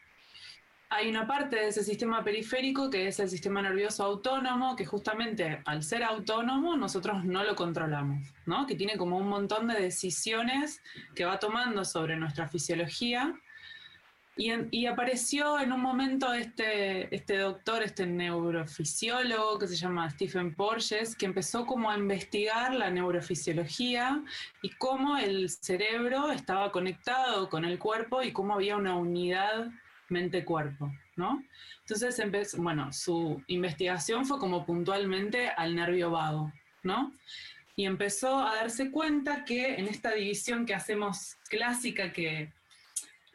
hay 0.88 1.08
una 1.08 1.26
parte 1.26 1.56
de 1.56 1.68
ese 1.68 1.82
sistema 1.82 2.22
periférico 2.22 2.90
que 2.90 3.08
es 3.08 3.18
el 3.18 3.28
sistema 3.28 3.60
nervioso 3.60 4.04
autónomo, 4.04 4.76
que 4.76 4.86
justamente 4.86 5.60
al 5.64 5.82
ser 5.82 6.04
autónomo 6.04 6.76
nosotros 6.76 7.24
no 7.24 7.42
lo 7.42 7.56
controlamos, 7.56 8.32
¿no? 8.46 8.66
que 8.66 8.76
tiene 8.76 8.96
como 8.96 9.18
un 9.18 9.28
montón 9.28 9.66
de 9.66 9.80
decisiones 9.80 10.82
que 11.14 11.24
va 11.24 11.38
tomando 11.38 11.84
sobre 11.84 12.16
nuestra 12.16 12.48
fisiología. 12.48 13.34
Y, 14.38 14.84
apareció 14.84 15.58
en 15.58 15.72
un 15.72 15.80
momento 15.80 16.34
este, 16.34 17.14
este 17.14 17.38
doctor, 17.38 17.82
este 17.82 18.04
neurofisiólogo 18.04 19.58
que 19.58 19.66
se 19.66 19.76
llama 19.76 20.10
Stephen 20.10 20.54
Porges, 20.54 21.16
que 21.16 21.24
empezó 21.24 21.64
como 21.64 21.90
a 21.90 21.96
investigar 21.96 22.74
la 22.74 22.90
neurofisiología 22.90 24.22
y 24.60 24.70
cómo 24.72 25.16
el 25.16 25.48
cerebro 25.48 26.30
estaba 26.32 26.70
conectado 26.70 27.48
con 27.48 27.64
el 27.64 27.78
cuerpo 27.78 28.22
y 28.22 28.32
cómo 28.32 28.52
había 28.52 28.76
una 28.76 28.94
unidad 28.94 29.70
mente-cuerpo, 30.10 30.92
¿no? 31.16 31.42
Entonces, 31.80 32.18
empezó, 32.18 32.60
bueno, 32.60 32.92
su 32.92 33.42
investigación 33.46 34.26
fue 34.26 34.38
como 34.38 34.66
puntualmente 34.66 35.48
al 35.48 35.74
nervio 35.74 36.10
vago, 36.10 36.52
¿no? 36.82 37.14
Y 37.74 37.86
empezó 37.86 38.46
a 38.46 38.56
darse 38.56 38.90
cuenta 38.90 39.46
que 39.46 39.76
en 39.76 39.86
esta 39.86 40.12
división 40.12 40.66
que 40.66 40.74
hacemos 40.74 41.36
clásica, 41.48 42.12
que 42.12 42.52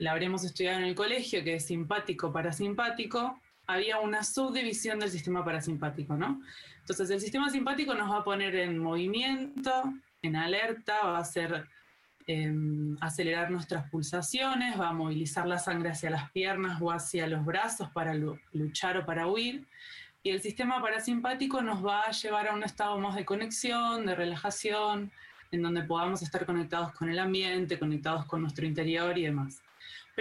la 0.01 0.11
habremos 0.11 0.43
estudiado 0.43 0.79
en 0.79 0.85
el 0.85 0.95
colegio, 0.95 1.43
que 1.43 1.55
es 1.55 1.65
simpático-parasimpático, 1.65 3.39
había 3.67 3.99
una 3.99 4.23
subdivisión 4.23 4.99
del 4.99 5.11
sistema 5.11 5.45
parasimpático, 5.45 6.17
¿no? 6.17 6.41
Entonces, 6.79 7.09
el 7.09 7.21
sistema 7.21 7.49
simpático 7.49 7.93
nos 7.93 8.11
va 8.11 8.17
a 8.17 8.23
poner 8.23 8.55
en 8.55 8.77
movimiento, 8.77 9.71
en 10.21 10.35
alerta, 10.35 11.03
va 11.03 11.19
a 11.19 11.23
ser 11.23 11.65
Em, 12.27 12.97
acelerar 13.01 13.49
nuestras 13.49 13.89
pulsaciones, 13.89 14.79
va 14.79 14.89
a 14.89 14.93
movilizar 14.93 15.47
la 15.47 15.57
sangre 15.57 15.89
hacia 15.89 16.09
las 16.09 16.31
piernas 16.31 16.81
o 16.81 16.91
hacia 16.91 17.25
los 17.27 17.43
brazos 17.43 17.89
para 17.89 18.13
luchar 18.53 18.97
o 18.97 19.05
para 19.05 19.27
huir. 19.27 19.65
Y 20.23 20.29
el 20.29 20.41
sistema 20.41 20.81
parasimpático 20.81 21.61
nos 21.61 21.83
va 21.85 22.03
a 22.03 22.11
llevar 22.11 22.47
a 22.47 22.53
un 22.53 22.63
estado 22.63 22.97
más 22.99 23.15
de 23.15 23.25
conexión, 23.25 24.05
de 24.05 24.15
relajación, 24.15 25.11
en 25.51 25.61
donde 25.61 25.83
podamos 25.83 26.21
estar 26.21 26.45
conectados 26.45 26.93
con 26.93 27.09
el 27.09 27.17
ambiente, 27.17 27.79
conectados 27.79 28.25
con 28.25 28.41
nuestro 28.41 28.65
interior 28.65 29.17
y 29.17 29.23
demás. 29.23 29.61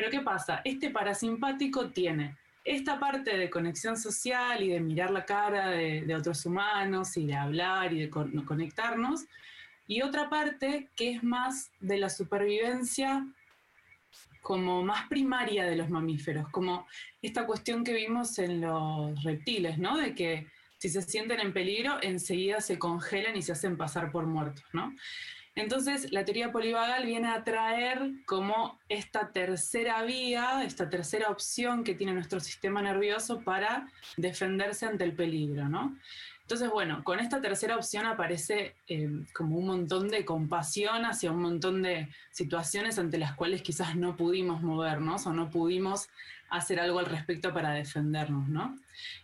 Pero 0.00 0.10
¿qué 0.10 0.20
pasa? 0.20 0.62
Este 0.64 0.88
parasimpático 0.88 1.90
tiene 1.90 2.34
esta 2.64 2.98
parte 2.98 3.36
de 3.36 3.50
conexión 3.50 3.98
social 3.98 4.62
y 4.62 4.68
de 4.68 4.80
mirar 4.80 5.10
la 5.10 5.26
cara 5.26 5.68
de, 5.68 6.14
otros 6.14 6.46
humanos 6.46 7.18
y 7.18 7.26
de 7.26 7.34
hablar 7.34 7.92
y 7.92 8.00
de 8.00 8.08
conectarnos, 8.08 9.26
y 9.86 10.00
otra 10.00 10.30
parte 10.30 10.88
que 10.96 11.10
es 11.10 11.22
más 11.22 11.70
de 11.80 11.98
la 11.98 12.08
supervivencia 12.08 13.26
como 14.40 14.82
más 14.82 15.06
primaria 15.06 15.66
de 15.66 15.76
los 15.76 15.90
mamíferos, 15.90 16.48
como 16.48 16.86
esta 17.20 17.44
cuestión 17.44 17.84
que 17.84 17.92
vimos 17.92 18.38
en 18.38 18.62
los 18.62 19.22
reptiles, 19.22 19.76
¿no? 19.76 19.98
De 19.98 20.14
que 20.14 20.46
si 20.78 20.88
se 20.88 21.02
sienten 21.02 21.40
en 21.40 21.52
peligro, 21.52 21.98
enseguida 22.00 22.62
se 22.62 22.78
congelan 22.78 23.36
y 23.36 23.42
se 23.42 23.52
hacen 23.52 23.76
pasar 23.76 24.10
por 24.10 24.24
muertos, 24.24 24.64
¿no? 24.72 24.94
Entonces, 25.60 26.10
la 26.10 26.24
teoría 26.24 26.52
polivagal 26.52 27.04
viene 27.04 27.28
a 27.28 27.44
traer 27.44 28.12
como 28.24 28.78
esta 28.88 29.30
tercera 29.30 30.02
vía, 30.02 30.64
esta 30.64 30.88
tercera 30.88 31.28
opción 31.28 31.84
que 31.84 31.94
tiene 31.94 32.14
nuestro 32.14 32.40
sistema 32.40 32.80
nervioso 32.80 33.40
para 33.40 33.86
defenderse 34.16 34.86
ante 34.86 35.04
el 35.04 35.14
peligro, 35.14 35.68
¿no? 35.68 35.98
Entonces, 36.50 36.72
bueno, 36.72 37.04
con 37.04 37.20
esta 37.20 37.40
tercera 37.40 37.76
opción 37.76 38.06
aparece 38.06 38.74
eh, 38.88 39.08
como 39.32 39.56
un 39.56 39.66
montón 39.66 40.08
de 40.08 40.24
compasión 40.24 41.04
hacia 41.04 41.30
un 41.30 41.42
montón 41.42 41.80
de 41.80 42.08
situaciones 42.32 42.98
ante 42.98 43.18
las 43.18 43.36
cuales 43.36 43.62
quizás 43.62 43.94
no 43.94 44.16
pudimos 44.16 44.60
movernos 44.60 45.28
o 45.28 45.32
no 45.32 45.48
pudimos 45.48 46.08
hacer 46.48 46.80
algo 46.80 46.98
al 46.98 47.06
respecto 47.06 47.54
para 47.54 47.70
defendernos, 47.70 48.48
¿no? 48.48 48.76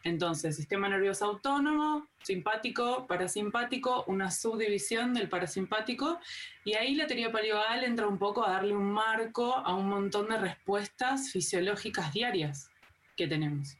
Entonces, 0.04 0.54
sistema 0.54 0.88
nervioso 0.88 1.24
autónomo, 1.24 2.06
simpático, 2.22 3.08
parasimpático, 3.08 4.04
una 4.06 4.30
subdivisión 4.30 5.12
del 5.12 5.28
parasimpático, 5.28 6.20
y 6.64 6.74
ahí 6.74 6.94
la 6.94 7.08
teoría 7.08 7.32
polivagal 7.32 7.82
entra 7.82 8.06
un 8.06 8.18
poco 8.18 8.46
a 8.46 8.52
darle 8.52 8.72
un 8.72 8.92
marco 8.92 9.52
a 9.52 9.74
un 9.74 9.88
montón 9.88 10.28
de 10.28 10.38
respuestas 10.38 11.32
fisiológicas 11.32 12.12
diarias 12.12 12.70
que 13.16 13.26
tenemos 13.26 13.76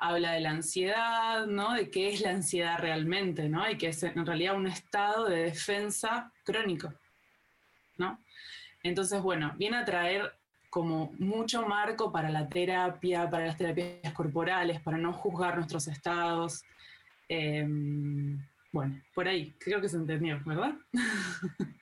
habla 0.00 0.32
de 0.32 0.40
la 0.40 0.50
ansiedad, 0.50 1.46
¿no? 1.46 1.74
De 1.74 1.90
qué 1.90 2.12
es 2.12 2.22
la 2.22 2.30
ansiedad 2.30 2.78
realmente, 2.78 3.48
¿no? 3.48 3.70
Y 3.70 3.76
que 3.76 3.88
es 3.88 4.02
en 4.02 4.24
realidad 4.24 4.56
un 4.56 4.66
estado 4.66 5.26
de 5.26 5.44
defensa 5.44 6.32
crónico, 6.42 6.92
¿no? 7.98 8.18
Entonces, 8.82 9.20
bueno, 9.20 9.52
viene 9.56 9.76
a 9.76 9.84
traer 9.84 10.32
como 10.70 11.12
mucho 11.18 11.66
marco 11.66 12.10
para 12.10 12.30
la 12.30 12.48
terapia, 12.48 13.28
para 13.28 13.46
las 13.46 13.58
terapias 13.58 14.12
corporales, 14.14 14.80
para 14.80 14.96
no 14.96 15.12
juzgar 15.12 15.56
nuestros 15.56 15.86
estados. 15.86 16.64
Em, 17.28 18.38
bueno, 18.72 19.02
por 19.14 19.28
ahí, 19.28 19.54
creo 19.58 19.80
que 19.80 19.88
se 19.88 19.96
entendió, 19.96 20.40
¿verdad? 20.46 20.74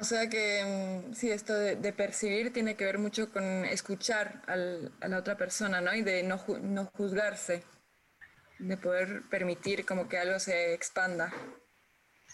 O 0.00 0.04
sea 0.04 0.30
que 0.30 1.04
mm, 1.08 1.14
sí, 1.14 1.30
esto 1.30 1.52
de, 1.52 1.92
percibir 1.92 2.52
tiene 2.52 2.74
que 2.74 2.86
ver 2.86 2.98
mucho 2.98 3.30
con 3.30 3.64
escuchar 3.66 4.42
a 4.46 5.08
la 5.08 5.18
otra 5.18 5.36
persona, 5.36 5.80
¿no? 5.80 5.94
Y 5.94 6.02
de 6.02 6.22
no, 6.22 6.40
no 6.62 6.86
juzgarse, 6.86 7.62
de 8.58 8.76
poder 8.78 9.24
permitir 9.28 9.84
como 9.84 10.08
que 10.08 10.18
algo 10.18 10.38
se 10.38 10.72
expanda, 10.72 11.32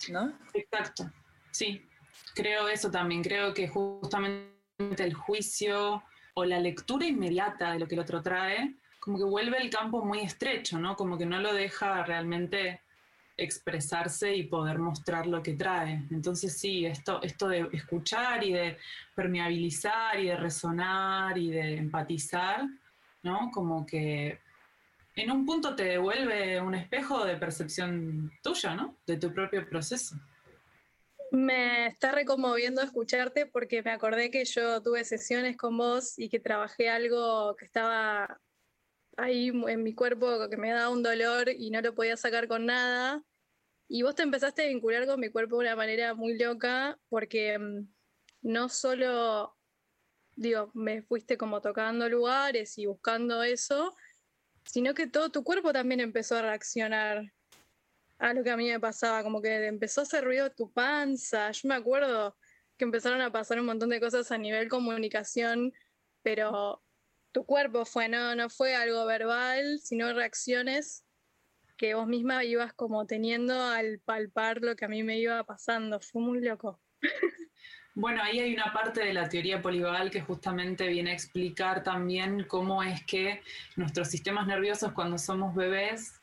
¿no? 0.08 0.38
Exacto, 0.54 1.10
sí. 1.50 1.84
Creo 2.34 2.68
eso 2.68 2.90
también, 2.90 3.22
creo 3.22 3.52
que 3.52 3.66
justamente 3.66 4.54
el 4.78 5.14
juicio 5.14 6.02
o 6.34 6.44
la 6.44 6.60
lectura 6.60 7.06
inmediata 7.06 7.72
de 7.72 7.78
lo 7.80 7.88
que 7.88 7.94
el 7.94 8.00
otro 8.00 8.22
trae, 8.22 8.76
como 9.00 9.18
que 9.18 9.24
vuelve 9.24 9.58
el 9.58 9.70
campo 9.70 10.04
muy 10.04 10.20
estrecho, 10.20 10.78
¿no? 10.78 10.96
Como 10.96 11.18
que 11.18 11.26
no 11.26 11.40
lo 11.40 11.52
deja 11.52 12.04
realmente 12.04 12.82
expresarse 13.36 14.34
y 14.34 14.44
poder 14.44 14.78
mostrar 14.78 15.26
lo 15.26 15.42
que 15.42 15.54
trae. 15.54 16.06
Entonces 16.10 16.56
sí, 16.58 16.86
esto, 16.86 17.20
esto 17.22 17.48
de 17.48 17.68
escuchar 17.72 18.42
y 18.42 18.52
de 18.52 18.78
permeabilizar 19.14 20.18
y 20.18 20.28
de 20.28 20.36
resonar 20.36 21.36
y 21.36 21.50
de 21.50 21.76
empatizar, 21.76 22.66
¿no? 23.22 23.50
Como 23.52 23.84
que 23.84 24.38
en 25.14 25.30
un 25.30 25.44
punto 25.44 25.74
te 25.74 25.84
devuelve 25.84 26.60
un 26.60 26.74
espejo 26.74 27.24
de 27.24 27.36
percepción 27.36 28.30
tuya, 28.42 28.74
¿no? 28.74 28.96
De 29.06 29.16
tu 29.16 29.32
propio 29.32 29.68
proceso. 29.68 30.16
Me 31.32 31.88
está 31.88 32.12
reconmoviendo 32.12 32.82
escucharte 32.82 33.46
porque 33.46 33.82
me 33.82 33.90
acordé 33.90 34.30
que 34.30 34.44
yo 34.44 34.80
tuve 34.82 35.04
sesiones 35.04 35.56
con 35.56 35.76
vos 35.76 36.18
y 36.18 36.28
que 36.28 36.38
trabajé 36.38 36.88
algo 36.88 37.56
que 37.56 37.64
estaba 37.64 38.40
ahí 39.16 39.48
en 39.48 39.82
mi 39.82 39.94
cuerpo 39.94 40.48
que 40.48 40.56
me 40.56 40.70
daba 40.70 40.90
un 40.90 41.02
dolor 41.02 41.48
y 41.48 41.70
no 41.70 41.80
lo 41.80 41.94
podía 41.94 42.16
sacar 42.16 42.48
con 42.48 42.66
nada. 42.66 43.22
Y 43.88 44.02
vos 44.02 44.14
te 44.14 44.22
empezaste 44.22 44.64
a 44.64 44.68
vincular 44.68 45.06
con 45.06 45.20
mi 45.20 45.30
cuerpo 45.30 45.56
de 45.56 45.66
una 45.66 45.76
manera 45.76 46.14
muy 46.14 46.38
loca 46.38 46.98
porque 47.08 47.58
mm, 47.58 47.88
no 48.42 48.68
solo, 48.68 49.56
digo, 50.34 50.70
me 50.74 51.02
fuiste 51.02 51.36
como 51.36 51.60
tocando 51.60 52.08
lugares 52.08 52.78
y 52.78 52.86
buscando 52.86 53.42
eso, 53.42 53.94
sino 54.64 54.94
que 54.94 55.06
todo 55.06 55.30
tu 55.30 55.44
cuerpo 55.44 55.72
también 55.72 56.00
empezó 56.00 56.36
a 56.36 56.42
reaccionar 56.42 57.32
a 58.18 58.34
lo 58.34 58.42
que 58.42 58.50
a 58.50 58.56
mí 58.56 58.68
me 58.68 58.80
pasaba, 58.80 59.22
como 59.22 59.42
que 59.42 59.66
empezó 59.66 60.00
a 60.00 60.04
hacer 60.04 60.24
ruido 60.24 60.50
tu 60.50 60.72
panza. 60.72 61.50
Yo 61.52 61.68
me 61.68 61.74
acuerdo 61.74 62.36
que 62.76 62.84
empezaron 62.84 63.20
a 63.20 63.30
pasar 63.30 63.60
un 63.60 63.66
montón 63.66 63.90
de 63.90 64.00
cosas 64.00 64.30
a 64.32 64.38
nivel 64.38 64.68
comunicación, 64.68 65.72
pero 66.22 66.82
tu 67.36 67.44
cuerpo 67.44 67.84
fue, 67.84 68.08
no, 68.08 68.34
no 68.34 68.48
fue 68.48 68.74
algo 68.74 69.04
verbal, 69.04 69.78
sino 69.78 70.10
reacciones 70.14 71.04
que 71.76 71.92
vos 71.92 72.06
misma 72.06 72.42
ibas 72.44 72.72
como 72.72 73.04
teniendo 73.04 73.62
al 73.62 73.98
palpar 73.98 74.62
lo 74.62 74.74
que 74.74 74.86
a 74.86 74.88
mí 74.88 75.02
me 75.02 75.18
iba 75.18 75.44
pasando. 75.44 76.00
Fue 76.00 76.22
muy 76.22 76.40
loco. 76.40 76.80
Bueno, 77.98 78.22
ahí 78.22 78.40
hay 78.40 78.54
una 78.54 78.74
parte 78.74 79.04
de 79.04 79.14
la 79.14 79.26
teoría 79.26 79.62
polivagal 79.62 80.10
que 80.10 80.20
justamente 80.20 80.86
viene 80.86 81.10
a 81.10 81.14
explicar 81.14 81.82
también 81.82 82.44
cómo 82.44 82.82
es 82.82 83.02
que 83.04 83.42
nuestros 83.74 84.08
sistemas 84.08 84.46
nerviosos 84.46 84.92
cuando 84.92 85.16
somos 85.16 85.54
bebés 85.54 86.20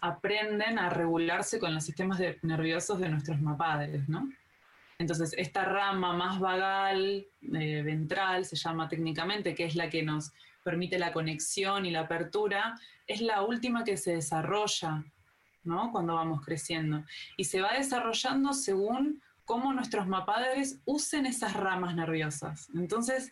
aprenden 0.00 0.78
a 0.78 0.88
regularse 0.88 1.58
con 1.58 1.74
los 1.74 1.84
sistemas 1.84 2.20
nerviosos 2.42 3.00
de 3.00 3.08
nuestros 3.08 3.40
mapadres, 3.40 4.08
¿no? 4.08 4.28
Entonces, 4.98 5.34
esta 5.36 5.64
rama 5.64 6.12
más 6.12 6.40
vagal, 6.40 7.26
eh, 7.42 7.82
ventral, 7.82 8.44
se 8.44 8.56
llama 8.56 8.88
técnicamente, 8.88 9.54
que 9.54 9.64
es 9.64 9.74
la 9.74 9.90
que 9.90 10.02
nos 10.02 10.32
permite 10.66 10.98
la 10.98 11.12
conexión 11.12 11.86
y 11.86 11.92
la 11.92 12.00
apertura, 12.00 12.74
es 13.06 13.20
la 13.20 13.42
última 13.42 13.84
que 13.84 13.96
se 13.96 14.16
desarrolla, 14.16 15.04
¿no? 15.62 15.92
Cuando 15.92 16.16
vamos 16.16 16.44
creciendo. 16.44 17.04
Y 17.36 17.44
se 17.44 17.60
va 17.60 17.74
desarrollando 17.74 18.52
según 18.52 19.22
cómo 19.44 19.72
nuestros 19.72 20.08
mapadres 20.08 20.80
usen 20.84 21.24
esas 21.24 21.52
ramas 21.52 21.94
nerviosas. 21.94 22.68
Entonces, 22.74 23.30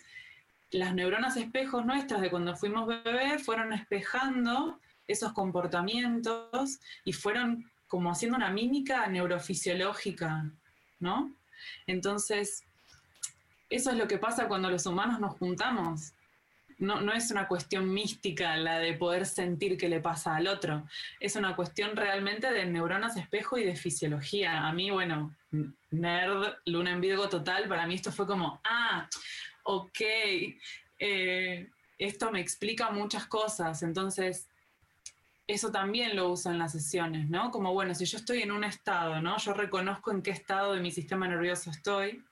las 0.71 0.95
neuronas 0.95 1.37
espejos 1.37 1.85
nuestras 1.85 2.21
de 2.21 2.31
cuando 2.31 2.55
fuimos 2.55 2.87
bebés 2.87 3.45
fueron 3.45 3.73
espejando 3.73 4.79
esos 5.09 5.33
comportamientos 5.33 6.79
y 7.05 7.13
fueron 7.13 7.69
como 7.89 8.13
haciendo 8.13 8.37
una 8.37 8.51
mímica 8.51 9.09
neurofisiológica, 9.09 10.53
¿no? 11.01 11.35
Entonces, 11.89 12.63
eso 13.71 13.91
es 13.91 13.97
lo 13.97 14.07
que 14.07 14.19
pasa 14.19 14.47
cuando 14.47 14.71
los 14.71 14.87
humanos 14.87 15.19
nos 15.19 15.37
juntamos. 15.37 16.13
No, 16.79 17.01
no, 17.01 17.13
es 17.13 17.31
una 17.31 17.47
cuestión 17.47 17.93
mística 17.93 18.57
la 18.57 18.79
de 18.79 18.95
poder 18.95 19.27
sentir 19.27 19.77
qué 19.77 19.89
le 19.89 20.01
pasa 20.01 20.37
al 20.37 20.47
otro. 20.47 20.87
Es 21.21 21.37
una 21.37 21.55
cuestión 21.55 21.97
realmente 21.97 22.53
de 22.53 22.67
neuronas 22.67 23.17
espejo 23.17 23.59
y 23.59 23.65
de 23.65 23.77
fisiología. 23.77 24.67
A 24.67 24.73
mí, 24.73 24.91
bueno, 24.91 25.35
nerd, 25.91 26.55
luna 26.67 26.93
en 26.93 27.01
Virgo 27.01 27.29
total, 27.29 27.69
para 27.69 27.87
mí 27.87 27.95
esto 27.95 28.13
fue 28.13 28.27
como, 28.27 28.61
ah, 28.65 29.09
ok, 29.65 30.01
eh, 30.99 31.69
esto 31.99 32.31
me 32.31 32.41
explica 32.41 32.91
muchas 32.91 33.27
cosas. 33.27 33.83
Entonces, 33.83 34.49
eso 35.47 35.71
también 35.71 36.17
lo 36.17 36.31
uso 36.31 36.51
en 36.51 36.59
las 36.59 36.73
sesiones, 36.73 37.29
¿no? 37.29 37.51
Como, 37.51 37.73
bueno, 37.73 37.95
si 37.95 38.05
yo 38.07 38.19
estoy 38.19 38.43
en 38.43 38.51
un 38.51 38.65
estado, 38.65 39.21
¿no? 39.21 39.37
Yo 39.39 39.53
reconozco 39.53 40.11
en 40.11 40.23
qué 40.23 40.31
estado 40.31 40.73
de 40.73 40.81
mi 40.81 40.91
sistema 40.91 41.29
nervioso 41.29 41.71
estoy. 41.71 42.25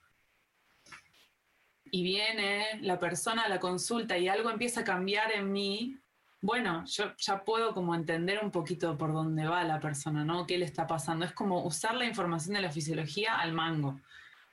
Y 1.94 2.02
viene 2.02 2.80
la 2.80 2.98
persona 2.98 3.42
a 3.42 3.48
la 3.48 3.60
consulta 3.60 4.16
y 4.16 4.26
algo 4.26 4.50
empieza 4.50 4.80
a 4.80 4.84
cambiar 4.84 5.30
en 5.30 5.52
mí, 5.52 5.98
bueno, 6.40 6.84
yo 6.86 7.12
ya 7.18 7.44
puedo 7.44 7.74
como 7.74 7.94
entender 7.94 8.42
un 8.42 8.50
poquito 8.50 8.96
por 8.96 9.12
dónde 9.12 9.46
va 9.46 9.62
la 9.62 9.78
persona, 9.78 10.24
¿no? 10.24 10.46
¿Qué 10.46 10.56
le 10.56 10.64
está 10.64 10.86
pasando? 10.86 11.24
Es 11.24 11.32
como 11.32 11.64
usar 11.64 11.94
la 11.94 12.06
información 12.06 12.54
de 12.54 12.62
la 12.62 12.70
fisiología 12.70 13.36
al 13.36 13.52
mango, 13.52 14.00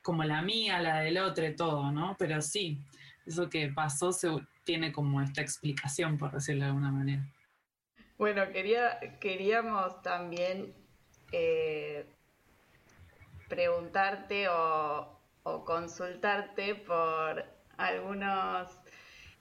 como 0.04 0.23
la 0.23 0.41
mía, 0.41 0.80
la 0.80 0.99
del 0.99 1.17
otro, 1.17 1.43
todo, 1.56 1.91
¿no? 1.91 2.15
Pero 2.19 2.41
sí, 2.41 2.78
eso 3.25 3.49
que 3.49 3.69
pasó 3.69 4.12
se, 4.12 4.30
tiene 4.65 4.91
como 4.91 5.21
esta 5.21 5.41
explicación, 5.41 6.17
por 6.17 6.32
decirlo 6.32 6.65
de 6.65 6.67
alguna 6.67 6.91
manera. 6.91 7.25
Bueno, 8.17 8.52
quería, 8.52 8.99
queríamos 9.21 10.02
también 10.02 10.73
eh, 11.32 12.06
preguntarte 13.47 14.49
o, 14.49 15.18
consultarte 15.65 16.75
por 16.75 17.45
algunos 17.77 18.69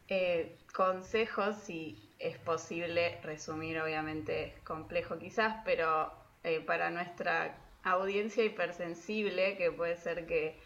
eh, 0.08 0.58
consejos, 0.74 1.56
si 1.56 2.10
es 2.18 2.38
posible 2.38 3.20
resumir, 3.22 3.80
obviamente 3.80 4.46
es 4.46 4.60
complejo 4.62 5.18
quizás, 5.18 5.62
pero 5.64 6.12
eh, 6.44 6.60
para 6.60 6.90
nuestra 6.90 7.58
audiencia 7.82 8.44
hipersensible, 8.44 9.56
que 9.56 9.70
puede 9.70 9.96
ser 9.96 10.26
que, 10.26 10.58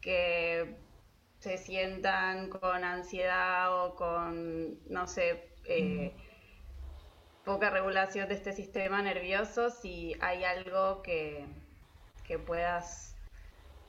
que 0.00 0.76
se 1.38 1.58
sientan 1.58 2.48
con 2.48 2.84
ansiedad 2.84 3.84
o 3.84 3.94
con, 3.94 4.78
no 4.88 5.06
sé, 5.06 5.50
poca 7.44 7.70
regulación 7.70 8.28
de 8.28 8.34
este 8.34 8.52
sistema 8.52 9.02
nervioso, 9.02 9.70
si 9.70 10.16
hay 10.20 10.44
algo 10.44 11.02
que, 11.02 11.46
puedas, 12.46 13.14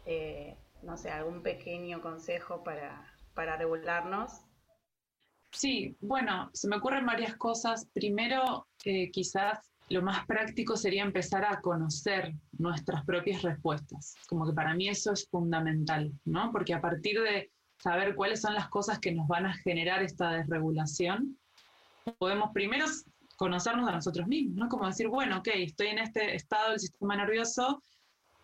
eh, 0.06 0.56
no 0.86 0.98
sé, 0.98 1.10
algún 1.10 1.42
pequeño 1.42 2.02
consejo 2.02 2.64
para, 2.64 3.12
para 3.34 3.58
regularnos. 3.58 4.32
Sí, 5.52 5.96
bueno, 6.00 6.50
se 6.54 6.68
me 6.68 6.78
ocurren 6.78 7.06
varias 7.06 7.36
cosas. 7.38 7.88
Primero, 7.94 8.68
eh, 8.84 9.10
quizás 9.12 9.72
lo 9.90 10.02
más 10.02 10.26
práctico 10.26 10.76
sería 10.76 11.04
empezar 11.04 11.46
a 11.46 11.62
conocer 11.62 12.34
nuestras 12.58 13.06
propias 13.06 13.42
respuestas. 13.42 14.16
Como 14.28 14.46
que 14.46 14.54
para 14.54 14.74
mí 14.74 14.90
eso 14.90 15.14
es 15.14 15.28
fundamental, 15.30 16.12
¿no? 16.26 16.52
Porque 16.52 16.74
a 16.74 16.82
partir 16.82 17.22
de 17.22 17.52
saber 17.78 18.16
cuáles 18.16 18.42
son 18.42 18.54
las 18.54 18.70
cosas 18.70 19.00
que 19.00 19.12
nos 19.12 19.28
van 19.28 19.46
a 19.46 19.54
generar 19.54 20.04
esta 20.04 20.32
desregulación, 20.32 21.38
podemos 22.18 22.52
primero 22.54 22.86
conocernos 23.38 23.88
a 23.88 23.94
nosotros 23.94 24.28
mismos, 24.28 24.56
¿no? 24.56 24.70
Como 24.70 24.88
decir, 24.88 25.08
bueno, 25.08 25.40
ok, 25.40 25.50
estoy 25.54 25.88
en 25.88 26.00
este 26.00 26.36
estado 26.36 26.72
del 26.72 26.80
sistema 26.80 27.16
nervioso, 27.16 27.84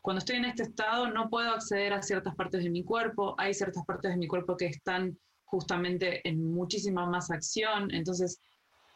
cuando 0.02 0.20
estoy 0.20 0.38
en 0.38 0.46
este 0.46 0.64
estado 0.64 1.10
no 1.10 1.30
puedo 1.30 1.52
acceder 1.52 1.94
a 1.94 2.02
ciertas 2.02 2.36
partes 2.36 2.64
de 2.64 2.70
mi 2.70 2.84
cuerpo, 2.84 3.36
hay 3.38 3.54
ciertas 3.54 3.86
partes 3.86 4.12
de 4.12 4.18
mi 4.18 4.28
cuerpo 4.28 4.58
que 4.58 4.66
están 4.66 5.18
justamente 5.46 6.28
en 6.28 6.54
muchísima 6.54 7.06
más 7.06 7.30
acción, 7.30 7.92
entonces, 7.94 8.40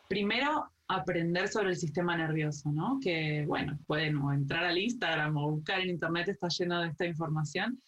primero 0.08 0.70
aprender 0.88 1.48
sobre 1.48 1.70
el 1.70 1.76
sistema 1.76 2.16
nervioso, 2.16 2.72
¿no? 2.72 3.00
Que, 3.02 3.44
bueno, 3.46 3.78
pueden 3.88 4.22
entrar 4.34 4.64
al 4.64 4.78
Instagram 4.78 5.36
o 5.36 5.52
buscar 5.52 5.82
en 5.82 5.90
internet, 5.90 6.30
está 6.30 6.48
lleno 6.48 6.82
de 6.82 6.90
esta 6.90 7.06
información, 7.06 7.82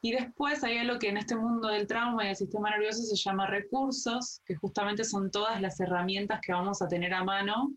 y 0.00 0.12
después 0.12 0.64
hay 0.64 0.78
algo 0.78 0.98
que 0.98 1.08
en 1.08 1.16
este 1.16 1.36
mundo 1.36 1.68
del 1.68 1.86
trauma 1.86 2.24
y 2.24 2.28
del 2.28 2.36
sistema 2.36 2.70
nervioso 2.70 3.02
se 3.02 3.16
llama 3.16 3.46
recursos, 3.46 4.40
que 4.44 4.56
justamente 4.56 5.04
son 5.04 5.30
todas 5.30 5.60
las 5.60 5.78
herramientas 5.78 6.40
que 6.40 6.52
vamos 6.52 6.82
a 6.82 6.88
tener 6.88 7.14
a 7.14 7.22
mano 7.22 7.72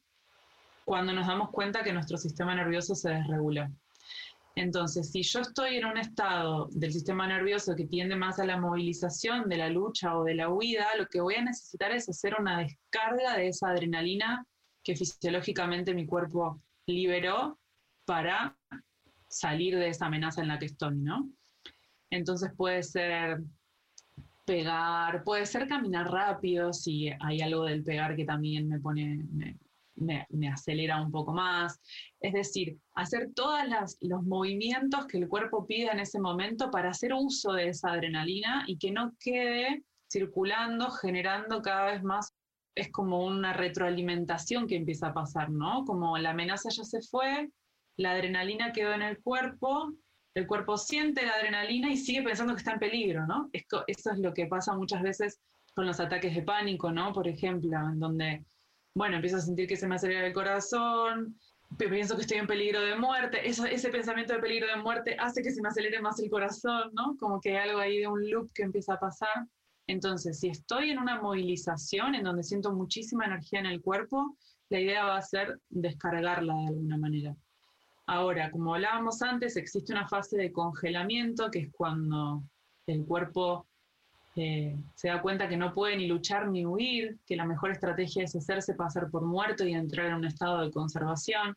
cuando 0.85 1.13
nos 1.13 1.27
damos 1.27 1.51
cuenta 1.51 1.83
que 1.83 1.93
nuestro 1.93 2.17
sistema 2.17 2.55
nervioso 2.55 2.95
se 2.95 3.09
desreguló. 3.09 3.67
Entonces, 4.55 5.11
si 5.11 5.21
yo 5.21 5.41
estoy 5.41 5.75
en 5.75 5.85
un 5.85 5.97
estado 5.97 6.69
del 6.71 6.93
sistema 6.93 7.27
nervioso 7.27 7.75
que 7.75 7.87
tiende 7.87 8.15
más 8.15 8.39
a 8.39 8.45
la 8.45 8.57
movilización, 8.57 9.49
de 9.49 9.57
la 9.57 9.69
lucha 9.69 10.17
o 10.17 10.23
de 10.23 10.35
la 10.35 10.49
huida, 10.49 10.87
lo 10.97 11.07
que 11.07 11.19
voy 11.19 11.35
a 11.35 11.43
necesitar 11.43 11.91
es 11.91 12.07
hacer 12.07 12.35
una 12.39 12.59
descarga 12.59 13.35
de 13.37 13.49
esa 13.49 13.69
adrenalina 13.69 14.45
que 14.81 14.95
fisiológicamente 14.95 15.93
mi 15.93 16.05
cuerpo 16.05 16.61
liberó 16.87 17.59
para 18.05 18.57
salir 19.27 19.77
de 19.77 19.89
esa 19.89 20.05
amenaza 20.05 20.41
en 20.41 20.47
la 20.47 20.57
que 20.57 20.67
estoy, 20.67 20.95
¿no? 20.95 21.29
Entonces 22.09 22.51
puede 22.55 22.81
ser 22.83 23.41
pegar, 24.45 25.23
puede 25.23 25.45
ser 25.45 25.67
caminar 25.67 26.09
rápido, 26.09 26.71
si 26.71 27.09
hay 27.19 27.41
algo 27.41 27.65
del 27.65 27.83
pegar 27.83 28.15
que 28.15 28.25
también 28.25 28.69
me 28.69 28.79
pone, 28.79 29.25
acelera 30.51 31.01
un 31.01 31.11
poco 31.11 31.33
más. 31.33 31.79
Es 32.19 32.33
decir, 32.33 32.77
hacer 32.95 33.31
todos 33.33 33.59
los 34.01 34.23
movimientos 34.23 35.05
que 35.07 35.17
el 35.17 35.27
cuerpo 35.27 35.65
pida 35.65 35.91
en 35.91 35.99
ese 35.99 36.19
momento 36.19 36.71
para 36.71 36.89
hacer 36.89 37.13
uso 37.13 37.53
de 37.53 37.69
esa 37.69 37.91
adrenalina 37.91 38.63
y 38.67 38.77
que 38.77 38.91
no 38.91 39.13
quede 39.19 39.83
circulando, 40.11 40.91
generando 40.91 41.61
cada 41.61 41.91
vez 41.91 42.03
más. 42.03 42.33
Es 42.75 42.91
como 42.91 43.25
una 43.25 43.53
retroalimentación 43.53 44.67
que 44.67 44.75
empieza 44.75 45.07
a 45.07 45.13
pasar, 45.13 45.49
¿no? 45.49 45.85
Como 45.85 46.17
la 46.17 46.31
amenaza 46.31 46.69
ya 46.69 46.83
se 46.83 47.01
fue, 47.01 47.49
la 47.95 48.11
adrenalina 48.11 48.73
quedó 48.73 48.93
en 48.93 49.01
el 49.01 49.21
cuerpo 49.21 49.93
el 50.35 50.47
cuerpo 50.47 50.77
siente 50.77 51.25
la 51.25 51.33
adrenalina 51.33 51.89
y 51.89 51.97
sigue 51.97 52.21
pensando 52.21 52.53
que 52.53 52.59
está 52.59 52.73
en 52.73 52.79
peligro, 52.79 53.25
¿no? 53.25 53.49
Esto, 53.53 53.85
eso 53.87 54.11
es 54.11 54.19
lo 54.19 54.33
que 54.33 54.47
pasa 54.47 54.75
muchas 54.75 55.01
veces 55.01 55.39
con 55.73 55.85
los 55.85 55.99
ataques 55.99 56.35
de 56.35 56.41
pánico, 56.41 56.91
¿no? 56.91 57.13
Por 57.13 57.27
ejemplo, 57.27 57.77
en 57.77 57.99
donde, 57.99 58.43
bueno, 58.95 59.15
empiezo 59.15 59.37
a 59.37 59.41
sentir 59.41 59.67
que 59.67 59.75
se 59.75 59.87
me 59.87 59.95
acelera 59.95 60.25
el 60.25 60.33
corazón, 60.33 61.37
pienso 61.77 62.15
que 62.15 62.21
estoy 62.21 62.37
en 62.37 62.47
peligro 62.47 62.81
de 62.81 62.95
muerte, 62.95 63.47
ese 63.47 63.89
pensamiento 63.89 64.33
de 64.33 64.39
peligro 64.39 64.67
de 64.67 64.77
muerte 64.77 65.17
hace 65.19 65.43
que 65.43 65.51
se 65.51 65.61
me 65.61 65.67
acelere 65.67 66.01
más 66.01 66.17
el 66.19 66.29
corazón, 66.29 66.91
¿no? 66.93 67.17
Como 67.19 67.41
que 67.41 67.57
hay 67.57 67.69
algo 67.69 67.81
ahí 67.81 67.99
de 67.99 68.07
un 68.07 68.29
loop 68.29 68.51
que 68.53 68.63
empieza 68.63 68.93
a 68.93 68.99
pasar. 68.99 69.47
Entonces, 69.87 70.39
si 70.39 70.47
estoy 70.47 70.91
en 70.91 70.99
una 70.99 71.21
movilización 71.21 72.15
en 72.15 72.23
donde 72.23 72.43
siento 72.43 72.73
muchísima 72.73 73.25
energía 73.25 73.59
en 73.59 73.65
el 73.65 73.81
cuerpo, 73.81 74.37
la 74.69 74.79
idea 74.79 75.03
va 75.03 75.17
a 75.17 75.21
ser 75.21 75.59
descargarla 75.69 76.55
de 76.55 76.67
alguna 76.67 76.97
manera. 76.97 77.35
Ahora, 78.07 78.49
como 78.49 78.75
hablábamos 78.75 79.21
antes, 79.21 79.57
existe 79.57 79.91
una 79.91 80.07
fase 80.07 80.37
de 80.37 80.53
congelamiento, 80.53 81.51
que 81.51 81.59
es 81.59 81.71
cuando 81.73 82.43
el 82.87 83.05
cuerpo 83.05 83.67
eh, 84.35 84.75
se 84.95 85.07
da 85.07 85.21
cuenta 85.21 85.47
que 85.47 85.55
no 85.55 85.73
puede 85.73 85.95
ni 85.95 86.07
luchar 86.07 86.49
ni 86.49 86.65
huir, 86.65 87.17
que 87.25 87.37
la 87.37 87.45
mejor 87.45 87.71
estrategia 87.71 88.23
es 88.23 88.35
hacerse 88.35 88.73
pasar 88.73 89.09
por 89.09 89.23
muerto 89.23 89.65
y 89.65 89.73
entrar 89.73 90.07
en 90.07 90.15
un 90.15 90.25
estado 90.25 90.61
de 90.61 90.71
conservación. 90.71 91.55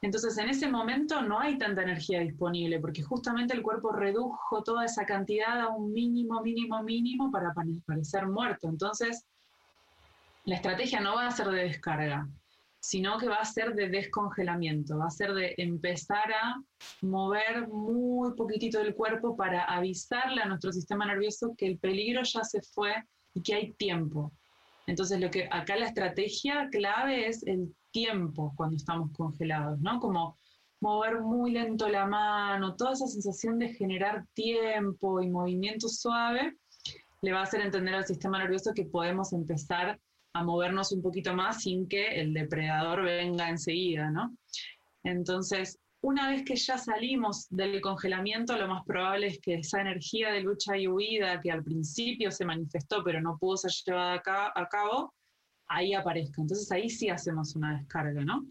Entonces, 0.00 0.38
en 0.38 0.48
ese 0.48 0.68
momento 0.68 1.20
no 1.22 1.38
hay 1.38 1.58
tanta 1.58 1.82
energía 1.82 2.20
disponible, 2.20 2.80
porque 2.80 3.02
justamente 3.02 3.54
el 3.54 3.62
cuerpo 3.62 3.92
redujo 3.92 4.62
toda 4.62 4.84
esa 4.84 5.04
cantidad 5.04 5.60
a 5.60 5.68
un 5.68 5.92
mínimo, 5.92 6.40
mínimo, 6.42 6.82
mínimo 6.82 7.30
para 7.30 7.52
parecer 7.86 8.26
muerto. 8.26 8.68
Entonces, 8.68 9.24
la 10.44 10.54
estrategia 10.54 11.00
no 11.00 11.16
va 11.16 11.26
a 11.26 11.30
ser 11.30 11.48
de 11.48 11.64
descarga, 11.64 12.28
sino 12.80 13.18
que 13.18 13.28
va 13.28 13.36
a 13.36 13.44
ser 13.44 13.74
de 13.74 13.88
descongelamiento, 13.88 14.98
va 14.98 15.06
a 15.06 15.10
ser 15.10 15.32
de 15.34 15.54
empezar 15.58 16.32
a 16.32 16.62
mover 17.02 17.68
muy 17.68 18.34
poquitito 18.34 18.80
el 18.80 18.94
cuerpo 18.94 19.36
para 19.36 19.64
avisarle 19.64 20.42
a 20.42 20.46
nuestro 20.46 20.72
sistema 20.72 21.06
nervioso 21.06 21.54
que 21.56 21.66
el 21.66 21.78
peligro 21.78 22.22
ya 22.22 22.44
se 22.44 22.62
fue 22.62 22.94
y 23.34 23.42
que 23.42 23.54
hay 23.54 23.72
tiempo. 23.72 24.32
Entonces, 24.86 25.20
lo 25.20 25.30
que 25.30 25.48
acá 25.50 25.76
la 25.76 25.86
estrategia 25.86 26.68
clave 26.70 27.26
es 27.26 27.44
el 27.46 27.74
tiempo 27.90 28.52
cuando 28.56 28.76
estamos 28.76 29.10
congelados, 29.12 29.80
¿no? 29.80 29.98
Como 29.98 30.36
mover 30.80 31.20
muy 31.20 31.52
lento 31.52 31.88
la 31.88 32.06
mano, 32.06 32.76
toda 32.76 32.92
esa 32.92 33.06
sensación 33.06 33.58
de 33.58 33.74
generar 33.74 34.24
tiempo 34.34 35.20
y 35.20 35.28
movimiento 35.28 35.88
suave, 35.88 36.56
le 37.22 37.32
va 37.32 37.40
a 37.40 37.44
hacer 37.44 37.62
entender 37.62 37.94
al 37.94 38.06
sistema 38.06 38.38
nervioso 38.38 38.72
que 38.74 38.84
podemos 38.84 39.32
empezar 39.32 39.98
a 40.38 40.44
movernos 40.44 40.92
un 40.92 41.02
poquito 41.02 41.34
más 41.34 41.62
sin 41.62 41.88
que 41.88 42.20
el 42.20 42.34
depredador 42.34 43.02
venga 43.02 43.48
enseguida, 43.48 44.10
¿no? 44.10 44.36
Entonces, 45.02 45.78
una 46.02 46.28
vez 46.28 46.44
que 46.44 46.56
ya 46.56 46.78
salimos 46.78 47.48
del 47.50 47.80
congelamiento, 47.80 48.56
lo 48.56 48.68
más 48.68 48.84
probable 48.84 49.28
es 49.28 49.40
que 49.40 49.54
esa 49.54 49.80
energía 49.80 50.30
de 50.30 50.42
lucha 50.42 50.76
y 50.76 50.86
huida 50.86 51.40
que 51.40 51.50
al 51.50 51.64
principio 51.64 52.30
se 52.30 52.44
manifestó 52.44 53.02
pero 53.02 53.20
no 53.20 53.38
pudo 53.38 53.56
ser 53.56 53.72
llevada 53.84 54.22
a 54.54 54.68
cabo, 54.68 55.14
ahí 55.68 55.94
aparezca. 55.94 56.42
Entonces 56.42 56.70
ahí 56.70 56.88
sí 56.90 57.08
hacemos 57.08 57.56
una 57.56 57.78
descarga, 57.78 58.24
¿no? 58.24 58.46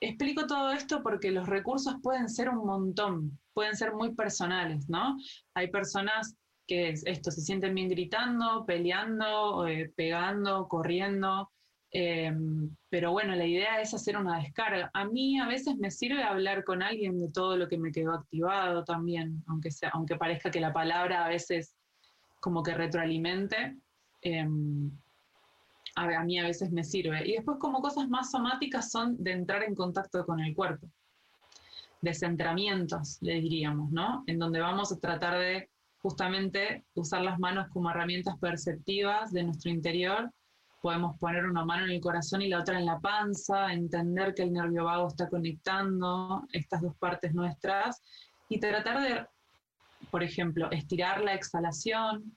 Explico 0.00 0.46
todo 0.46 0.72
esto 0.72 1.02
porque 1.02 1.30
los 1.30 1.48
recursos 1.48 1.94
pueden 2.02 2.28
ser 2.28 2.50
un 2.50 2.66
montón, 2.66 3.38
pueden 3.54 3.76
ser 3.76 3.94
muy 3.94 4.14
personales, 4.14 4.88
¿no? 4.88 5.16
Hay 5.54 5.70
personas 5.70 6.36
que 6.66 6.90
esto 6.90 7.30
se 7.30 7.40
sienten 7.40 7.74
bien 7.74 7.88
gritando, 7.88 8.64
peleando, 8.66 9.66
eh, 9.66 9.92
pegando, 9.96 10.66
corriendo, 10.68 11.50
em, 11.90 12.74
pero 12.88 13.12
bueno, 13.12 13.34
la 13.34 13.46
idea 13.46 13.80
es 13.80 13.94
hacer 13.94 14.16
una 14.16 14.38
descarga. 14.38 14.90
A 14.94 15.04
mí 15.04 15.38
a 15.38 15.46
veces 15.46 15.76
me 15.76 15.90
sirve 15.90 16.22
hablar 16.22 16.64
con 16.64 16.82
alguien 16.82 17.20
de 17.20 17.30
todo 17.30 17.56
lo 17.56 17.68
que 17.68 17.78
me 17.78 17.92
quedó 17.92 18.14
activado 18.14 18.84
también, 18.84 19.42
aunque, 19.46 19.70
sea, 19.70 19.90
aunque 19.90 20.16
parezca 20.16 20.50
que 20.50 20.60
la 20.60 20.72
palabra 20.72 21.24
a 21.24 21.28
veces 21.28 21.74
como 22.40 22.62
que 22.62 22.74
retroalimente. 22.74 23.76
Em, 24.22 24.90
a, 25.96 26.24
mí 26.24 26.38
a 26.38 26.44
veces 26.44 26.70
me 26.72 26.84
sirve. 26.84 27.26
Y 27.26 27.32
después 27.32 27.58
como 27.58 27.80
cosas 27.80 28.08
más 28.08 28.30
somáticas 28.30 28.90
son 28.90 29.22
de 29.22 29.32
entrar 29.32 29.62
en 29.62 29.74
contacto 29.74 30.24
con 30.24 30.40
el 30.40 30.54
cuerpo. 30.54 30.88
Descentramientos, 32.00 33.18
le 33.22 33.40
diríamos, 33.40 33.90
¿no? 33.90 34.24
En 34.26 34.38
donde 34.38 34.60
vamos 34.60 34.92
a 34.92 34.98
tratar 34.98 35.38
de 35.38 35.70
justamente 36.04 36.84
usar 36.92 37.22
las 37.22 37.38
manos 37.38 37.66
como 37.72 37.88
herramientas 37.88 38.38
perceptivas 38.38 39.32
de 39.32 39.42
nuestro 39.42 39.70
interior. 39.70 40.30
Podemos 40.82 41.18
poner 41.18 41.46
una 41.46 41.64
mano 41.64 41.86
en 41.86 41.92
el 41.92 42.00
corazón 42.02 42.42
y 42.42 42.48
la 42.48 42.60
otra 42.60 42.78
en 42.78 42.84
la 42.84 43.00
panza, 43.00 43.72
entender 43.72 44.34
que 44.34 44.42
el 44.42 44.52
nervio 44.52 44.84
vago 44.84 45.08
está 45.08 45.30
conectando 45.30 46.46
estas 46.52 46.82
dos 46.82 46.94
partes 46.96 47.32
nuestras 47.32 48.02
y 48.50 48.60
tratar 48.60 49.00
de, 49.00 49.26
por 50.10 50.22
ejemplo, 50.22 50.70
estirar 50.72 51.22
la 51.22 51.32
exhalación, 51.32 52.36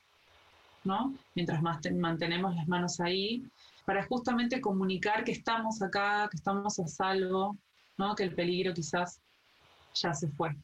Mientras 1.35 1.61
más 1.61 1.79
mantenemos 1.91 2.55
las 2.55 2.65
manos 2.69 3.01
ahí, 3.01 3.43
para 3.83 4.05
justamente 4.05 4.61
comunicar 4.61 5.25
que 5.25 5.33
estamos 5.33 5.81
acá, 5.81 6.29
que 6.31 6.37
estamos 6.37 6.79
a 6.79 6.87
salvo, 6.87 7.57
¿no? 7.97 8.15
Que 8.15 8.23
el 8.23 8.33
peligro 8.33 8.73
quizás 8.73 9.19
ya 9.93 10.13
se 10.13 10.29
fue. 10.29 10.55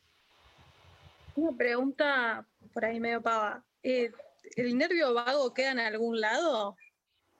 Una 1.36 1.58
pregunta 1.58 2.46
por 2.74 2.86
ahí 2.86 3.00
medio 3.00 3.22
pava. 3.22 3.64
Eh, 3.82 4.12
¿El 4.56 4.78
nervio 4.78 5.14
vago 5.14 5.54
queda 5.54 5.72
en 5.72 5.80
algún 5.80 6.20
lado? 6.20 6.76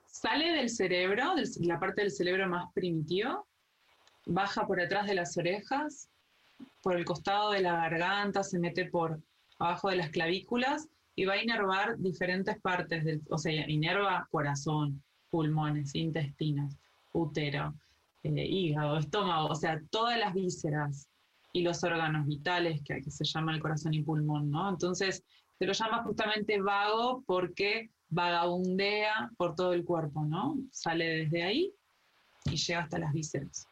Sale 0.06 0.52
del 0.52 0.68
cerebro, 0.68 1.34
de 1.34 1.44
la 1.66 1.78
parte 1.78 2.02
del 2.02 2.10
cerebro 2.10 2.48
más 2.48 2.72
primitivo, 2.72 3.46
baja 4.26 4.66
por 4.66 4.80
atrás 4.80 5.06
de 5.06 5.14
las 5.14 5.36
orejas, 5.36 6.08
por 6.82 6.96
el 6.96 7.04
costado 7.04 7.52
de 7.52 7.60
la 7.60 7.74
garganta, 7.76 8.42
se 8.42 8.58
mete 8.58 8.86
por 8.86 9.20
abajo 9.58 9.90
de 9.90 9.96
las 9.96 10.10
clavículas 10.10 10.88
y 11.14 11.24
va 11.24 11.34
a 11.34 11.42
inervar 11.42 11.98
diferentes 11.98 12.60
partes, 12.60 13.04
del, 13.04 13.22
o 13.28 13.38
sea, 13.38 13.68
inerva 13.68 14.26
corazón, 14.30 15.02
pulmones, 15.30 15.94
intestinos, 15.94 16.76
útero, 17.12 17.74
eh, 18.22 18.46
hígado, 18.46 18.98
estómago, 18.98 19.48
o 19.48 19.54
sea, 19.54 19.80
todas 19.90 20.18
las 20.18 20.34
vísceras 20.34 21.08
y 21.54 21.62
los 21.62 21.84
órganos 21.84 22.26
vitales 22.26 22.82
que, 22.84 23.00
que 23.00 23.10
se 23.10 23.24
llama 23.24 23.54
el 23.54 23.60
corazón 23.60 23.94
y 23.94 24.02
pulmón, 24.02 24.50
¿no? 24.50 24.68
Entonces, 24.68 25.22
se 25.56 25.66
lo 25.66 25.72
llama 25.72 26.02
justamente 26.02 26.60
vago 26.60 27.22
porque 27.26 27.92
vagabundea 28.08 29.30
por 29.36 29.54
todo 29.54 29.72
el 29.72 29.84
cuerpo, 29.84 30.24
¿no? 30.24 30.56
Sale 30.72 31.04
desde 31.04 31.44
ahí 31.44 31.72
y 32.46 32.56
llega 32.56 32.80
hasta 32.80 32.98
las 32.98 33.12
vísceras. 33.12 33.66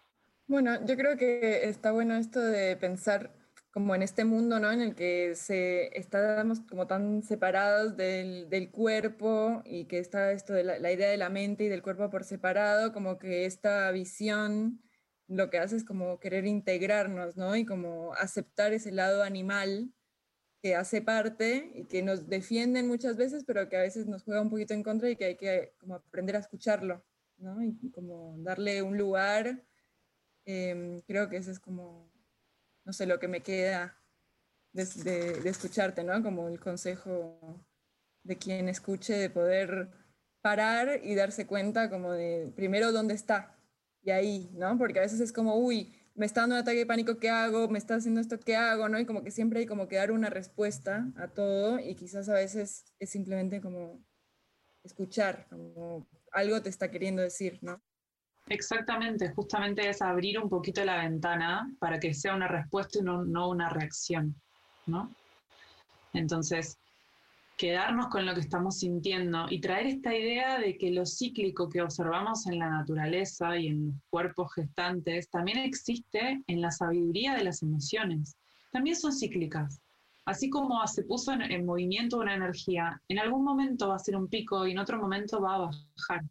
Bueno, 0.46 0.86
yo 0.86 0.96
creo 0.96 1.16
que 1.16 1.68
está 1.68 1.90
bueno 1.90 2.14
esto 2.14 2.40
de 2.40 2.76
pensar 2.76 3.34
como 3.72 3.96
en 3.96 4.02
este 4.02 4.24
mundo, 4.24 4.60
¿no? 4.60 4.70
En 4.70 4.80
el 4.80 4.94
que 4.94 5.34
se 5.34 5.98
estamos 5.98 6.60
como 6.60 6.86
tan 6.86 7.24
separados 7.24 7.96
del, 7.96 8.48
del 8.48 8.70
cuerpo 8.70 9.62
y 9.64 9.86
que 9.86 9.98
está 9.98 10.30
esto 10.30 10.52
de 10.52 10.62
la, 10.62 10.92
idea 10.92 11.10
de 11.10 11.16
la 11.16 11.30
mente 11.30 11.64
y 11.64 11.68
del 11.68 11.82
cuerpo 11.82 12.10
por 12.10 12.22
separado, 12.22 12.92
como 12.92 13.18
que 13.18 13.44
esta 13.44 13.90
visión 13.90 14.80
lo 15.32 15.50
que 15.50 15.58
hace 15.58 15.76
es 15.76 15.84
como 15.84 16.18
querer 16.20 16.46
integrarnos, 16.46 17.36
¿no? 17.36 17.56
Y 17.56 17.64
como 17.64 18.14
aceptar 18.14 18.72
ese 18.72 18.92
lado 18.92 19.22
animal 19.22 19.92
que 20.62 20.76
hace 20.76 21.02
parte 21.02 21.72
y 21.74 21.84
que 21.86 22.02
nos 22.02 22.28
defienden 22.28 22.86
muchas 22.88 23.16
veces, 23.16 23.44
pero 23.44 23.68
que 23.68 23.76
a 23.76 23.82
veces 23.82 24.06
nos 24.06 24.22
juega 24.22 24.42
un 24.42 24.50
poquito 24.50 24.74
en 24.74 24.82
contra 24.82 25.10
y 25.10 25.16
que 25.16 25.24
hay 25.24 25.36
que 25.36 25.74
como 25.78 25.96
aprender 25.96 26.36
a 26.36 26.40
escucharlo, 26.40 27.04
¿no? 27.38 27.62
Y 27.62 27.90
como 27.90 28.36
darle 28.38 28.82
un 28.82 28.96
lugar. 28.96 29.64
Em, 30.44 31.00
creo 31.02 31.28
que 31.28 31.36
eso 31.36 31.50
es 31.50 31.60
como 31.60 32.12
no 32.84 32.92
sé, 32.92 33.06
lo 33.06 33.18
que 33.18 33.28
me 33.28 33.42
queda 33.42 33.96
de, 34.72 35.48
escucharte, 35.48 36.04
¿no? 36.04 36.22
Como 36.22 36.48
el 36.48 36.58
consejo 36.58 37.64
de 38.22 38.36
quien 38.38 38.68
escuche, 38.68 39.14
de 39.14 39.30
poder 39.30 39.90
parar 40.40 41.00
y 41.02 41.14
darse 41.14 41.46
cuenta 41.46 41.90
como 41.90 42.12
de, 42.12 42.52
primero, 42.56 42.92
dónde 42.92 43.14
está. 43.14 43.56
Y 44.02 44.10
ahí, 44.10 44.50
¿no? 44.54 44.76
Porque 44.78 44.98
a 44.98 45.02
veces 45.02 45.20
es 45.20 45.32
como, 45.32 45.56
uy, 45.56 45.94
me 46.14 46.26
está 46.26 46.42
dando 46.42 46.56
un 46.56 46.62
ataque 46.62 46.78
de 46.78 46.86
pánico, 46.86 47.18
¿qué 47.18 47.30
hago? 47.30 47.68
Me 47.68 47.78
está 47.78 47.94
haciendo 47.94 48.20
esto, 48.20 48.38
¿qué 48.38 48.56
hago? 48.56 48.88
¿No? 48.88 48.98
Y 48.98 49.06
como 49.06 49.22
que 49.22 49.30
siempre 49.30 49.60
hay 49.60 49.66
como 49.66 49.88
que 49.88 49.96
dar 49.96 50.12
una 50.12 50.28
respuesta 50.28 51.10
a 51.16 51.28
todo 51.28 51.78
y 51.78 51.94
quizás 51.94 52.28
a 52.28 52.34
veces 52.34 52.84
es 52.98 53.10
simplemente 53.10 53.60
como 53.60 54.04
escuchar, 54.82 55.46
como 55.48 56.06
algo 56.32 56.60
te 56.60 56.68
está 56.68 56.90
queriendo 56.90 57.22
decir, 57.22 57.58
¿no? 57.62 57.80
Exactamente, 58.48 59.32
justamente 59.34 59.88
es 59.88 60.02
abrir 60.02 60.38
un 60.38 60.48
poquito 60.48 60.84
la 60.84 61.02
ventana 61.02 61.72
para 61.78 62.00
que 62.00 62.12
sea 62.12 62.34
una 62.34 62.48
respuesta 62.48 62.98
y 62.98 63.02
no, 63.02 63.48
una 63.48 63.68
reacción, 63.68 64.34
¿no? 64.86 65.14
Entonces, 66.12 66.76
quedarnos 67.56 68.08
con 68.08 68.26
lo 68.26 68.34
que 68.34 68.40
estamos 68.40 68.78
sintiendo 68.78 69.46
y 69.48 69.60
traer 69.60 69.86
esta 69.86 70.14
idea 70.14 70.58
de 70.58 70.76
que 70.76 70.90
lo 70.90 71.06
cíclico 71.06 71.68
que 71.68 71.82
observamos 71.82 72.46
en 72.46 72.58
la 72.58 72.70
naturaleza 72.70 73.56
y 73.56 73.68
en 73.68 73.86
los 73.86 73.96
cuerpos 74.10 74.52
gestantes 74.54 75.30
también 75.30 75.58
existe 75.58 76.42
en 76.46 76.60
la 76.60 76.70
sabiduría 76.70 77.34
de 77.34 77.44
las 77.44 77.62
emociones. 77.62 78.36
También 78.72 78.96
son 78.96 79.12
cíclicas. 79.12 79.80
Así 80.24 80.50
como 80.50 80.86
se 80.86 81.02
puso 81.04 81.32
en, 81.32 81.42
en 81.42 81.66
movimiento 81.66 82.18
una 82.18 82.34
energía, 82.34 83.00
en 83.08 83.18
algún 83.18 83.44
momento 83.44 83.88
va 83.88 83.96
a 83.96 83.98
ser 83.98 84.16
un 84.16 84.28
pico 84.28 84.66
y 84.66 84.72
en 84.72 84.78
otro 84.78 84.98
momento 84.98 85.40
va 85.40 85.56
a 85.56 85.58
bajar. 85.58 86.22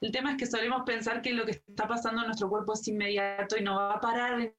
El 0.00 0.12
tema 0.12 0.32
es 0.32 0.36
que 0.36 0.46
solemos 0.46 0.82
pensar 0.84 1.22
que 1.22 1.32
lo 1.32 1.44
que 1.44 1.52
está 1.52 1.88
pasando 1.88 2.20
en 2.20 2.26
nuestro 2.26 2.48
cuerpo 2.48 2.74
es 2.74 2.86
inmediato 2.86 3.56
y 3.56 3.62
no 3.62 3.76
va 3.76 3.94
a 3.94 4.00
parar 4.00 4.40
en 4.40 4.54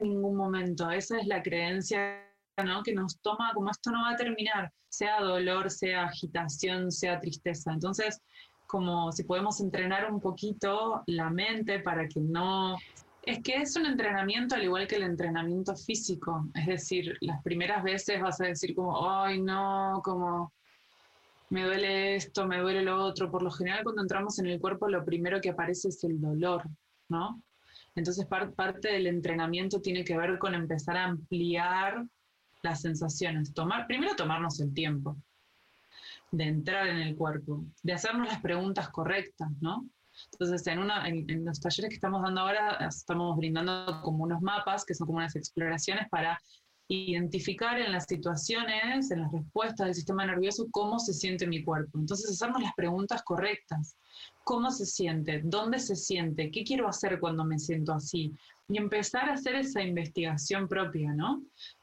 ningún 0.00 0.36
momento. 0.36 0.90
Esa 0.90 1.18
es 1.18 1.26
la 1.26 1.42
creencia 1.42 2.31
¿no? 2.64 2.82
que 2.82 2.94
nos 2.94 3.20
toma 3.20 3.52
como 3.54 3.70
esto 3.70 3.90
no 3.90 4.02
va 4.02 4.10
a 4.10 4.16
terminar, 4.16 4.72
sea 4.88 5.20
dolor, 5.20 5.70
sea 5.70 6.04
agitación, 6.04 6.90
sea 6.90 7.20
tristeza. 7.20 7.72
Entonces, 7.72 8.20
como 8.66 9.12
si 9.12 9.24
podemos 9.24 9.60
entrenar 9.60 10.10
un 10.10 10.20
poquito 10.20 11.02
la 11.06 11.30
mente 11.30 11.80
para 11.80 12.08
que 12.08 12.20
no... 12.20 12.76
Es 13.24 13.40
que 13.40 13.56
es 13.56 13.76
un 13.76 13.86
entrenamiento 13.86 14.54
al 14.54 14.64
igual 14.64 14.88
que 14.88 14.96
el 14.96 15.04
entrenamiento 15.04 15.76
físico. 15.76 16.48
Es 16.54 16.66
decir, 16.66 17.16
las 17.20 17.42
primeras 17.42 17.82
veces 17.84 18.20
vas 18.20 18.40
a 18.40 18.46
decir 18.46 18.74
como, 18.74 19.08
ay 19.08 19.40
no, 19.40 20.00
como 20.02 20.52
me 21.50 21.64
duele 21.64 22.16
esto, 22.16 22.46
me 22.46 22.60
duele 22.60 22.82
lo 22.82 23.04
otro. 23.04 23.30
Por 23.30 23.42
lo 23.42 23.50
general, 23.50 23.84
cuando 23.84 24.00
entramos 24.00 24.38
en 24.38 24.46
el 24.46 24.58
cuerpo, 24.58 24.88
lo 24.88 25.04
primero 25.04 25.38
que 25.40 25.50
aparece 25.50 25.88
es 25.88 26.02
el 26.02 26.18
dolor, 26.18 26.62
¿no? 27.10 27.42
Entonces, 27.94 28.26
parte 28.26 28.88
del 28.88 29.06
entrenamiento 29.06 29.82
tiene 29.82 30.02
que 30.02 30.16
ver 30.16 30.38
con 30.38 30.54
empezar 30.54 30.96
a 30.96 31.04
ampliar 31.04 32.06
las 32.62 32.80
sensaciones. 32.80 33.52
Tomar, 33.52 33.86
primero, 33.86 34.14
tomarnos 34.16 34.60
el 34.60 34.72
tiempo 34.72 35.16
de 36.30 36.44
entrar 36.44 36.86
en 36.88 36.98
el 36.98 37.16
cuerpo, 37.16 37.64
de 37.82 37.92
hacernos 37.92 38.28
las 38.28 38.40
preguntas 38.40 38.88
correctas, 38.88 39.50
¿no? 39.60 39.86
Entonces, 40.32 40.66
en, 40.66 40.78
una, 40.78 41.08
en, 41.08 41.44
los 41.44 41.60
talleres 41.60 41.90
que 41.90 41.94
estamos 41.94 42.22
dando 42.22 42.42
ahora, 42.42 42.86
estamos 42.86 43.36
brindando 43.36 44.00
como 44.02 44.24
unos 44.24 44.40
mapas, 44.42 44.84
que 44.84 44.94
son 44.94 45.06
como 45.06 45.18
unas 45.18 45.36
exploraciones 45.36 46.08
para 46.10 46.40
identificar 46.88 47.78
en 47.78 47.92
las 47.92 48.04
situaciones, 48.06 49.10
en 49.10 49.20
las 49.20 49.32
respuestas 49.32 49.86
del 49.86 49.94
sistema 49.94 50.26
nervioso, 50.26 50.68
cómo 50.70 50.98
se 50.98 51.14
siente 51.14 51.46
mi 51.46 51.64
cuerpo. 51.64 51.98
Entonces, 51.98 52.30
hacernos 52.30 52.62
las 52.62 52.74
preguntas 52.74 53.22
correctas. 53.22 53.96
¿Cómo 54.44 54.70
se 54.70 54.84
siente? 54.84 55.40
¿Dónde 55.44 55.78
se 55.78 55.96
siente? 55.96 56.50
¿Qué 56.50 56.64
quiero 56.64 56.88
hacer 56.88 57.18
cuando 57.20 57.44
me 57.44 57.58
siento 57.58 57.92
así? 57.92 58.34
Y 58.68 58.76
empezar 58.76 59.30
a 59.30 59.34
hacer 59.34 59.54
esa 59.54 59.82
investigación 59.82 60.68
propia, 60.68 61.12
¿no? 61.14 61.42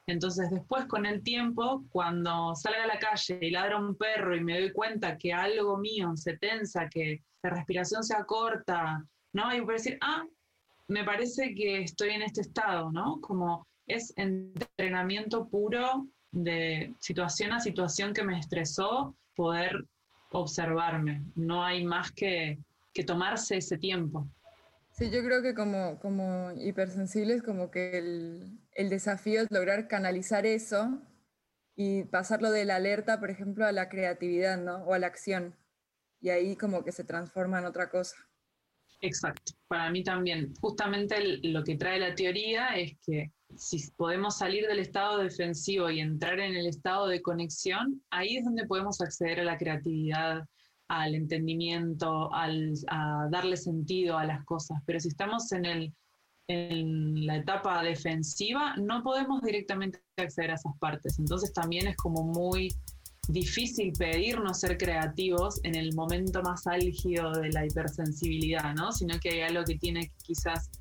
Entonces, 0.10 0.50
después, 0.50 0.86
con 0.86 1.06
el 1.06 1.22
tiempo, 1.22 1.86
cuando 1.91 2.56
salga 2.56 2.84
a 2.84 2.88
la 2.88 2.98
calle 2.98 3.38
y 3.41 3.52
ladra 3.52 3.78
un 3.78 3.95
perro 3.95 4.36
y 4.36 4.41
me 4.41 4.60
doy 4.60 4.72
cuenta 4.72 5.17
que 5.17 5.32
algo 5.32 5.78
mío 5.78 6.13
se 6.15 6.36
tensa, 6.38 6.89
que 6.89 7.22
la 7.43 7.52
respiración 7.52 8.04
se 8.04 8.15
acorta, 8.15 9.06
¿no? 9.34 9.54
Y 9.54 9.60
voy 9.60 9.74
a 9.76 9.78
decir, 9.78 10.00
ah, 10.02 10.26
me 10.88 11.04
parece 11.04 11.54
que 11.54 11.84
estoy 11.84 12.10
en 12.10 12.24
este 12.24 12.41
estado, 12.41 12.91
¿no? 12.91 13.22
Como 13.22 13.67
es 13.86 14.12
entrenamiento 14.17 15.48
puro 15.48 16.08
de 16.32 16.93
situación 17.00 17.54
a 17.54 17.60
situación 17.60 18.12
que 18.12 18.24
me 18.24 18.39
estresó, 18.39 19.15
poder 19.36 19.86
observarme. 20.32 21.24
No 21.36 21.63
hay 21.63 21.86
más 21.86 22.12
que, 22.12 22.58
que 22.93 23.04
tomarse 23.04 23.58
ese 23.58 23.78
tiempo. 23.78 24.28
Sí, 24.91 25.12
yo 25.12 25.24
creo 25.24 25.43
que 25.43 25.54
como, 25.54 26.00
como 26.00 26.52
hipersensibles, 26.54 27.43
como 27.43 27.69
que 27.69 27.98
el, 27.98 28.59
el 28.80 28.89
desafío 28.89 29.42
es 29.42 29.52
lograr 29.52 29.89
canalizar 29.89 30.46
eso 30.46 31.02
y 31.76 32.06
pasarlo 32.06 32.50
de 32.50 32.63
la 32.63 32.78
alerta, 32.78 33.20
por 33.20 33.30
ejemplo, 33.30 33.65
a 33.65 33.74
la 33.74 33.89
creatividad, 33.89 34.58
¿no? 34.58 34.86
O 34.86 34.94
a 34.94 35.00
la 35.00 35.08
acción. 35.08 35.54
Y 36.22 36.30
ahí 36.30 36.56
como 36.56 36.86
que 36.86 36.94
se 36.94 37.04
transforma 37.04 37.60
en 37.60 37.65
otra 37.65 37.89
cosa. 37.89 38.15
Exacto, 39.02 39.52
para 39.68 39.92
mí 39.92 40.02
también. 40.02 40.54
Justamente 40.62 41.39
lo 41.44 41.62
que 41.65 41.76
trae 41.76 42.00
la 42.00 42.15
teoría 42.15 42.68
es 42.78 42.98
que 43.06 43.34
si 43.58 43.92
podemos 43.98 44.38
salir 44.38 44.65
del 44.65 44.80
estado 44.80 45.18
defensivo 45.18 45.89
y 45.89 46.00
entrar 46.00 46.39
en 46.39 46.56
el 46.56 46.65
estado 46.65 47.08
de 47.08 47.22
conexión, 47.22 48.02
ahí 48.12 48.38
es 48.38 48.46
donde 48.46 48.65
podemos 48.65 49.02
acceder 49.02 49.42
a 49.42 49.44
la 49.44 49.58
creatividad, 49.58 50.46
al 50.88 51.15
entendimiento, 51.15 52.34
al, 52.34 52.76
a 52.88 53.28
darle 53.30 53.58
sentido 53.58 54.18
a 54.18 54.24
las 54.24 54.46
cosas. 54.46 54.82
Pero 54.86 55.02
si 55.02 55.10
estamos 55.10 55.52
en, 55.52 55.65
el, 55.65 55.94
en 56.50 57.28
la 57.28 57.38
etapa 57.38 57.84
defensiva, 57.84 58.76
no 58.78 59.04
podemos 59.04 59.40
directamente 59.42 60.02
acceder 60.18 60.52
a 60.52 60.56
esas 60.56 60.76
partes. 60.80 61.20
Entonces 61.20 61.54
también 61.54 61.88
es 61.88 61.96
como 61.96 62.24
muy 62.24 62.74
difícil 63.28 63.94
pedirnos 63.94 64.60
ser 64.60 64.78
creativos 64.80 65.60
en 65.64 65.76
el 65.76 65.94
momento 65.94 66.42
más 66.42 66.66
álgido 66.66 67.32
de 67.34 67.50
la 67.52 67.68
hipersensibilidad, 67.68 68.74
¿no? 68.74 68.92
Sino 68.92 69.20
que 69.20 69.30
hay 69.30 69.42
algo 69.42 69.64
que 69.64 69.78
tiene 69.78 70.08
que 70.08 70.16
quizás 70.24 70.72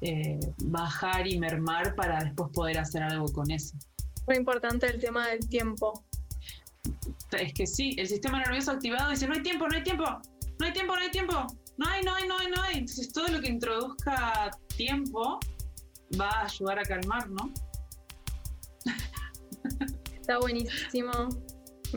eh, 0.00 0.38
bajar 0.64 1.26
y 1.26 1.40
mermar 1.40 1.96
para 1.96 2.22
después 2.22 2.50
poder 2.54 2.78
hacer 2.78 3.02
algo 3.02 3.26
con 3.32 3.50
eso. 3.50 3.76
Muy 4.28 4.36
importante 4.36 4.86
el 4.86 5.00
tema 5.00 5.26
del 5.26 5.40
tiempo. 5.48 6.04
Es 7.36 7.52
que 7.52 7.66
sí, 7.66 7.96
el 7.98 8.06
sistema 8.06 8.38
nervioso 8.38 8.70
activado 8.70 9.10
dice, 9.10 9.26
no 9.26 9.34
hay 9.34 9.42
tiempo, 9.42 9.66
no 9.66 9.76
hay 9.76 9.82
tiempo, 9.82 10.04
no 10.04 10.66
hay 10.66 10.72
tiempo, 10.72 10.94
no 10.94 11.02
hay 11.02 11.10
tiempo, 11.10 11.46
no 11.76 11.88
hay, 11.88 12.02
no 12.02 12.14
hay, 12.14 12.28
no 12.28 12.38
hay, 12.38 12.48
no 12.48 12.62
hay. 12.62 12.78
Entonces 12.78 13.12
todo 13.12 13.28
lo 13.28 13.40
que 13.40 13.48
introduzca 13.48 14.50
tiempo 14.76 15.38
va 16.20 16.30
a 16.30 16.44
ayudar 16.44 16.78
a 16.78 16.82
calmar, 16.82 17.28
¿no? 17.30 17.52
Está 20.20 20.38
buenísimo 20.38 21.28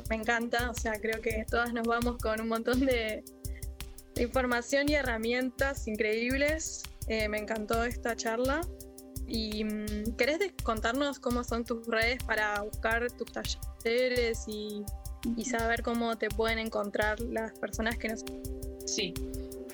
me 0.10 0.16
encanta, 0.16 0.72
o 0.72 0.74
sea, 0.74 0.94
creo 0.94 1.22
que 1.22 1.46
todas 1.50 1.74
nos 1.74 1.88
vamos 1.88 2.18
con 2.18 2.42
un 2.42 2.48
montón 2.48 2.86
de, 2.86 3.24
información 4.16 4.90
y 4.90 4.94
herramientas 4.94 5.88
increíbles. 5.88 6.84
Eh, 7.08 7.28
me 7.28 7.40
encantó 7.40 7.84
esta 7.84 8.16
charla. 8.16 8.62
¿Y 9.28 9.64
mm, 9.64 10.16
querés 10.18 10.38
contarnos 10.64 11.20
cómo 11.20 11.44
son 11.44 11.64
tus 11.64 11.88
redes 11.88 12.24
para 12.24 12.62
buscar 12.62 13.10
tus 13.12 13.32
talleres 13.32 14.46
y, 14.48 14.84
saber 15.46 15.82
cómo 15.84 16.18
te 16.18 16.28
pueden 16.30 16.60
encontrar 16.60 17.20
las 17.22 17.58
personas 17.58 17.98
que 17.98 18.10
nos... 18.10 18.26
Sí, 18.86 19.14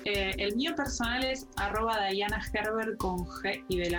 eh, 0.04 0.32
el 0.38 0.56
mío 0.56 0.74
personal 0.74 1.24
es 1.24 1.46
arroba 1.56 2.08
Diana 2.08 2.40
Herbert 2.52 2.96
con 2.96 3.18
G 3.18 3.64
y 3.68 3.78
de 3.78 3.90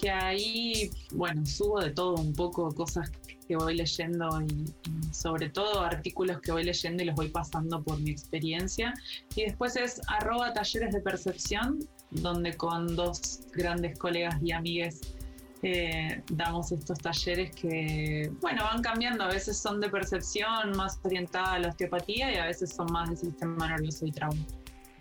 que 0.00 0.10
ahí, 0.10 0.90
bueno, 1.12 1.44
subo 1.44 1.80
de 1.80 1.90
todo 1.90 2.14
un 2.14 2.32
poco, 2.32 2.72
cosas 2.72 3.10
que 3.46 3.56
voy 3.56 3.76
leyendo 3.76 4.40
y, 4.42 4.72
sobre 5.12 5.48
todo 5.48 5.80
artículos 5.80 6.40
que 6.40 6.52
voy 6.52 6.64
leyendo 6.64 7.02
y 7.02 7.06
los 7.06 7.16
voy 7.16 7.28
pasando 7.28 7.82
por 7.82 7.98
mi 8.00 8.10
experiencia. 8.10 8.94
Y 9.34 9.44
después 9.44 9.76
es 9.76 10.00
arroba 10.06 10.52
talleres 10.52 10.92
de 10.92 11.00
percepción, 11.00 11.80
donde 12.10 12.56
con 12.56 12.94
dos 12.94 13.40
grandes 13.52 13.98
colegas 13.98 14.36
y 14.42 14.52
amigues 14.52 15.00
eh, 15.62 16.22
damos 16.30 16.70
estos 16.70 16.98
talleres 16.98 17.54
que, 17.56 18.30
bueno, 18.40 18.62
van 18.64 18.82
cambiando. 18.82 19.24
A 19.24 19.28
veces 19.28 19.56
son 19.56 19.80
de 19.80 19.88
percepción 19.88 20.76
más 20.76 21.00
orientada 21.02 21.54
a 21.54 21.58
la 21.58 21.68
osteopatía 21.68 22.32
y 22.32 22.36
a 22.36 22.46
veces 22.46 22.72
son 22.72 22.92
más 22.92 23.10
de 23.10 23.16
sistema 23.16 23.68
nervioso 23.68 24.06
y 24.06 24.12
trauma. 24.12 24.44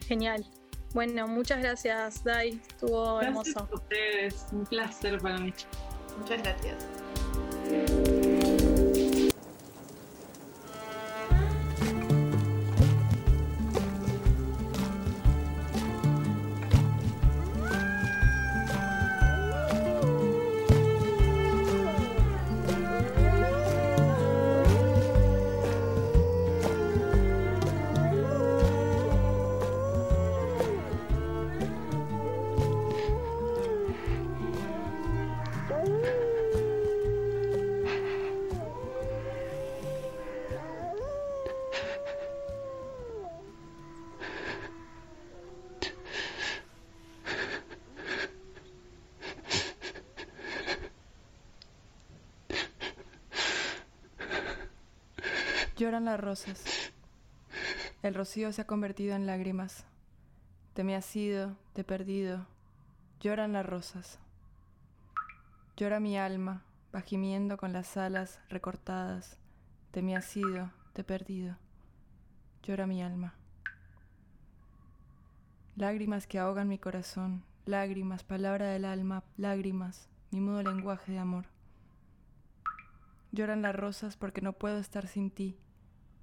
Genial. 0.08 0.46
Bueno, 0.94 1.28
muchas 1.28 1.60
gracias, 1.60 2.24
Dai. 2.24 2.62
Estuvo 2.68 3.22
hermoso. 3.22 3.68
A 3.72 3.76
ustedes. 3.76 4.48
Un 4.52 4.66
placer 4.66 5.20
para 5.20 5.38
mí. 5.38 5.54
Muchas 6.18 6.42
gracias. 6.42 8.17
Las 56.08 56.20
rosas. 56.20 56.64
El 58.02 58.16
rocío 58.16 58.52
se 58.54 58.62
ha 58.62 58.68
convertido 58.68 59.16
en 59.16 59.26
lágrimas. 59.26 59.86
Te 60.74 60.84
me 60.84 60.96
has 60.96 61.16
ido, 61.16 61.58
te 61.74 61.82
he 61.82 61.84
perdido. 61.84 62.48
Lloran 63.20 63.54
las 63.54 63.66
rosas. 63.66 64.20
Llora 65.76 66.00
mi 66.00 66.18
alma, 66.18 66.64
gimiendo 67.06 67.58
con 67.58 67.74
las 67.74 67.98
alas 67.98 68.40
recortadas. 68.50 69.38
Te 69.92 70.02
me 70.02 70.16
has 70.16 70.36
ido, 70.36 70.72
te 70.94 71.02
he 71.02 71.04
perdido. 71.04 71.58
Llora 72.64 72.88
mi 72.88 73.04
alma. 73.04 73.36
Lágrimas 75.76 76.26
que 76.26 76.40
ahogan 76.40 76.68
mi 76.68 76.80
corazón, 76.80 77.44
lágrimas, 77.66 78.24
palabra 78.24 78.68
del 78.68 78.86
alma, 78.86 79.24
lágrimas, 79.38 80.10
mi 80.32 80.40
mudo 80.42 80.64
lenguaje 80.64 81.12
de 81.12 81.20
amor. 81.20 81.46
Lloran 83.32 83.62
las 83.62 83.76
rosas 83.76 84.18
porque 84.18 84.42
no 84.42 84.54
puedo 84.54 84.80
estar 84.80 85.08
sin 85.08 85.30
ti, 85.30 85.60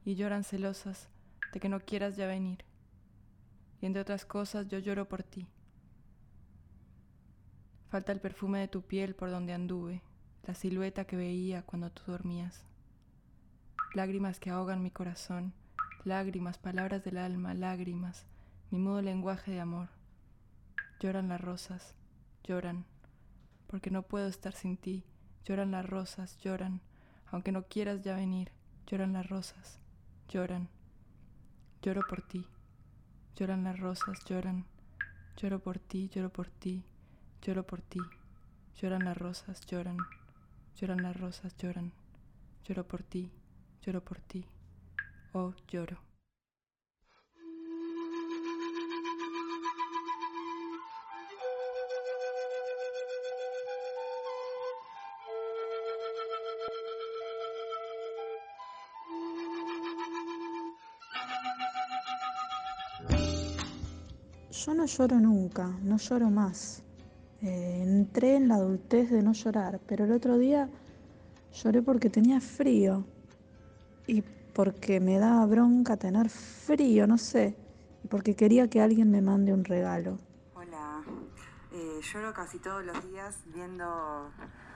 y 0.05 0.17
lloran 0.17 0.45
celosas 0.45 1.09
de 1.53 1.61
que 1.61 1.69
no 1.69 1.81
quieras 1.81 2.17
ya 2.17 2.27
venir. 2.27 2.65
Y 3.81 3.87
entre 3.87 4.03
otras 4.03 4.25
cosas 4.25 4.69
yo 4.69 4.79
lloro 4.79 5.09
por 5.09 5.23
ti. 5.23 5.47
Falta 7.89 8.13
el 8.13 8.21
perfume 8.21 8.61
de 8.61 8.69
tu 8.69 8.83
piel 8.83 9.15
por 9.15 9.31
donde 9.31 9.53
anduve, 9.53 10.03
la 10.47 10.55
silueta 10.55 11.07
que 11.07 11.17
veía 11.17 11.63
cuando 11.63 11.91
tú 11.91 12.03
dormías. 12.07 12.65
Lágrimas 13.95 14.41
que 14.41 14.51
ahogan 14.51 14.83
mi 14.83 14.91
corazón, 14.91 15.55
lágrimas, 16.05 16.59
palabras 16.59 17.05
del 17.05 17.19
alma, 17.19 17.55
lágrimas, 17.55 18.27
mi 18.71 18.79
mudo 18.79 19.01
lenguaje 19.01 19.53
de 19.53 19.61
amor. 19.61 19.89
Lloran 21.01 21.29
las 21.29 21.41
rosas, 21.41 21.95
lloran, 22.43 22.85
porque 23.69 23.91
no 23.91 24.03
puedo 24.03 24.27
estar 24.27 24.53
sin 24.53 24.77
ti. 24.77 25.05
Lloran 25.45 25.71
las 25.71 25.87
rosas, 25.87 26.39
lloran, 26.39 26.81
aunque 27.27 27.53
no 27.53 27.65
quieras 27.69 28.03
ya 28.03 28.17
venir, 28.17 28.51
lloran 28.87 29.13
las 29.13 29.29
rosas 29.29 29.79
lloran. 30.29 30.69
Lloro 31.83 32.03
por 32.09 32.23
ti. 32.23 32.47
Lloran 33.37 33.65
las 33.65 33.79
rosas, 33.79 34.19
lloran. 34.25 34.65
Lloro 35.37 35.59
por 35.59 35.79
ti, 35.79 36.09
lloro 36.15 36.31
por 36.31 36.49
ti, 36.49 36.85
lloro 37.43 37.67
por 37.67 37.83
ti. 37.83 38.01
Lloran 38.81 39.05
las 39.05 39.17
rosas, 39.17 39.67
lloran. 39.67 39.99
Lloran 40.77 41.03
las 41.03 41.17
rosas, 41.17 41.57
lloran. 41.57 41.93
Lloro 42.65 42.87
por 42.87 43.03
ti, 43.03 43.31
lloro 43.83 44.03
por 44.03 44.21
ti. 44.21 44.47
Oh, 45.33 45.53
lloro. 45.69 46.14
No 64.85 64.89
lloro 64.89 65.19
nunca, 65.19 65.67
no 65.83 65.97
lloro 65.97 66.29
más. 66.29 66.83
Eh, 67.41 67.81
entré 67.83 68.37
en 68.37 68.49
la 68.49 68.57
adultez 68.57 69.11
de 69.11 69.23
no 69.23 69.33
llorar, 69.33 69.81
pero 69.87 70.05
el 70.05 70.13
otro 70.13 70.37
día 70.37 70.69
lloré 71.55 71.81
porque 71.81 72.11
tenía 72.11 72.39
frío 72.39 73.07
y 74.07 74.21
porque 74.53 75.01
me 75.01 75.19
daba 75.19 75.47
bronca 75.47 75.97
tener 75.97 76.29
frío, 76.29 77.07
no 77.07 77.17
sé, 77.17 77.57
y 78.03 78.09
porque 78.09 78.37
quería 78.37 78.69
que 78.69 78.83
alguien 78.83 79.11
me 79.11 79.23
mande 79.23 79.55
un 79.55 79.65
regalo. 79.65 80.19
Hola, 80.55 81.03
eh, 81.73 82.01
lloro 82.03 82.35
casi 82.35 82.59
todos 82.59 82.85
los 82.85 83.11
días 83.11 83.39
viendo 83.55 84.33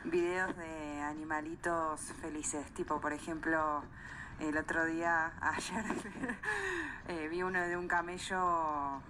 videos 0.06 0.56
de 0.56 1.00
animalitos 1.00 2.00
felices, 2.22 2.64
tipo 2.72 2.98
por 2.98 3.12
ejemplo 3.12 3.82
el 4.40 4.56
otro 4.56 4.86
día, 4.86 5.34
ayer, 5.42 5.84
eh, 7.09 7.28
vi 7.28 7.42
uno 7.42 7.61
de 7.61 7.76
un 7.76 7.86
camello 7.86 9.02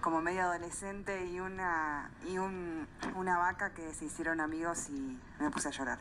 como 0.00 0.20
medio 0.20 0.42
adolescente 0.42 1.26
y 1.26 1.40
una 1.40 2.10
y 2.26 2.38
una 2.38 3.38
vaca 3.38 3.74
que 3.74 3.92
se 3.94 4.06
hicieron 4.06 4.40
amigos 4.40 4.88
y 4.90 5.18
me 5.40 5.50
puse 5.50 5.68
a 5.68 5.70
llorar. 5.70 5.98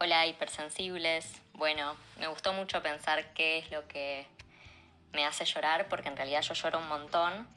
Hola 0.00 0.26
hipersensibles. 0.26 1.42
Bueno, 1.54 1.96
me 2.20 2.28
gustó 2.28 2.52
mucho 2.52 2.82
pensar 2.82 3.32
qué 3.34 3.58
es 3.58 3.70
lo 3.70 3.86
que 3.88 4.26
me 5.12 5.26
hace 5.26 5.44
llorar 5.44 5.88
porque 5.88 6.08
en 6.08 6.16
realidad 6.16 6.42
yo 6.42 6.54
lloro 6.54 6.78
un 6.78 6.88
montón 6.88 7.48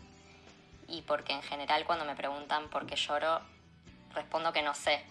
y 0.88 1.04
porque 1.04 1.34
en 1.34 1.44
general 1.44 1.86
cuando 1.86 2.06
me 2.06 2.16
preguntan 2.16 2.70
por 2.70 2.88
qué 2.88 2.96
lloro 2.96 3.42
respondo 4.14 4.52
que 4.54 4.64
no 4.64 4.74
sé. 4.74 5.04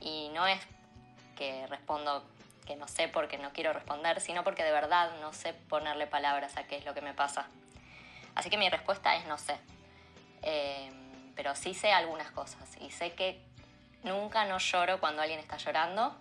Y 0.00 0.30
no 0.30 0.46
es 0.46 0.60
que 1.36 1.66
respondo 1.66 2.24
que 2.66 2.76
no 2.76 2.88
sé 2.88 3.08
porque 3.08 3.38
no 3.38 3.52
quiero 3.52 3.72
responder, 3.72 4.20
sino 4.20 4.42
porque 4.42 4.64
de 4.64 4.72
verdad 4.72 5.10
no 5.20 5.32
sé 5.32 5.52
ponerle 5.52 6.06
palabras 6.06 6.56
a 6.56 6.64
qué 6.64 6.76
es 6.76 6.84
lo 6.84 6.94
que 6.94 7.02
me 7.02 7.14
pasa. 7.14 7.46
Así 8.36 8.50
que 8.50 8.58
mi 8.58 8.68
respuesta 8.68 9.16
es 9.16 9.26
no 9.26 9.38
sé. 9.38 9.58
Eh, 10.42 10.90
pero 11.34 11.56
sí 11.56 11.74
sé 11.74 11.92
algunas 11.92 12.30
cosas 12.30 12.76
y 12.80 12.90
sé 12.90 13.14
que 13.14 13.42
nunca 14.04 14.44
no 14.46 14.58
lloro 14.58 15.00
cuando 15.00 15.22
alguien 15.22 15.40
está 15.40 15.56
llorando 15.56 16.16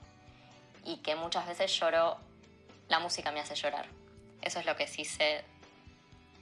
y 0.83 0.97
que 0.97 1.15
muchas 1.15 1.45
veces 1.45 1.77
lloro, 1.79 2.17
la 2.87 2.99
música 2.99 3.31
me 3.31 3.41
hace 3.41 3.55
llorar. 3.55 3.87
Eso 4.41 4.59
es 4.59 4.65
lo 4.65 4.75
que 4.75 4.87
sí 4.87 5.05
sé, 5.05 5.43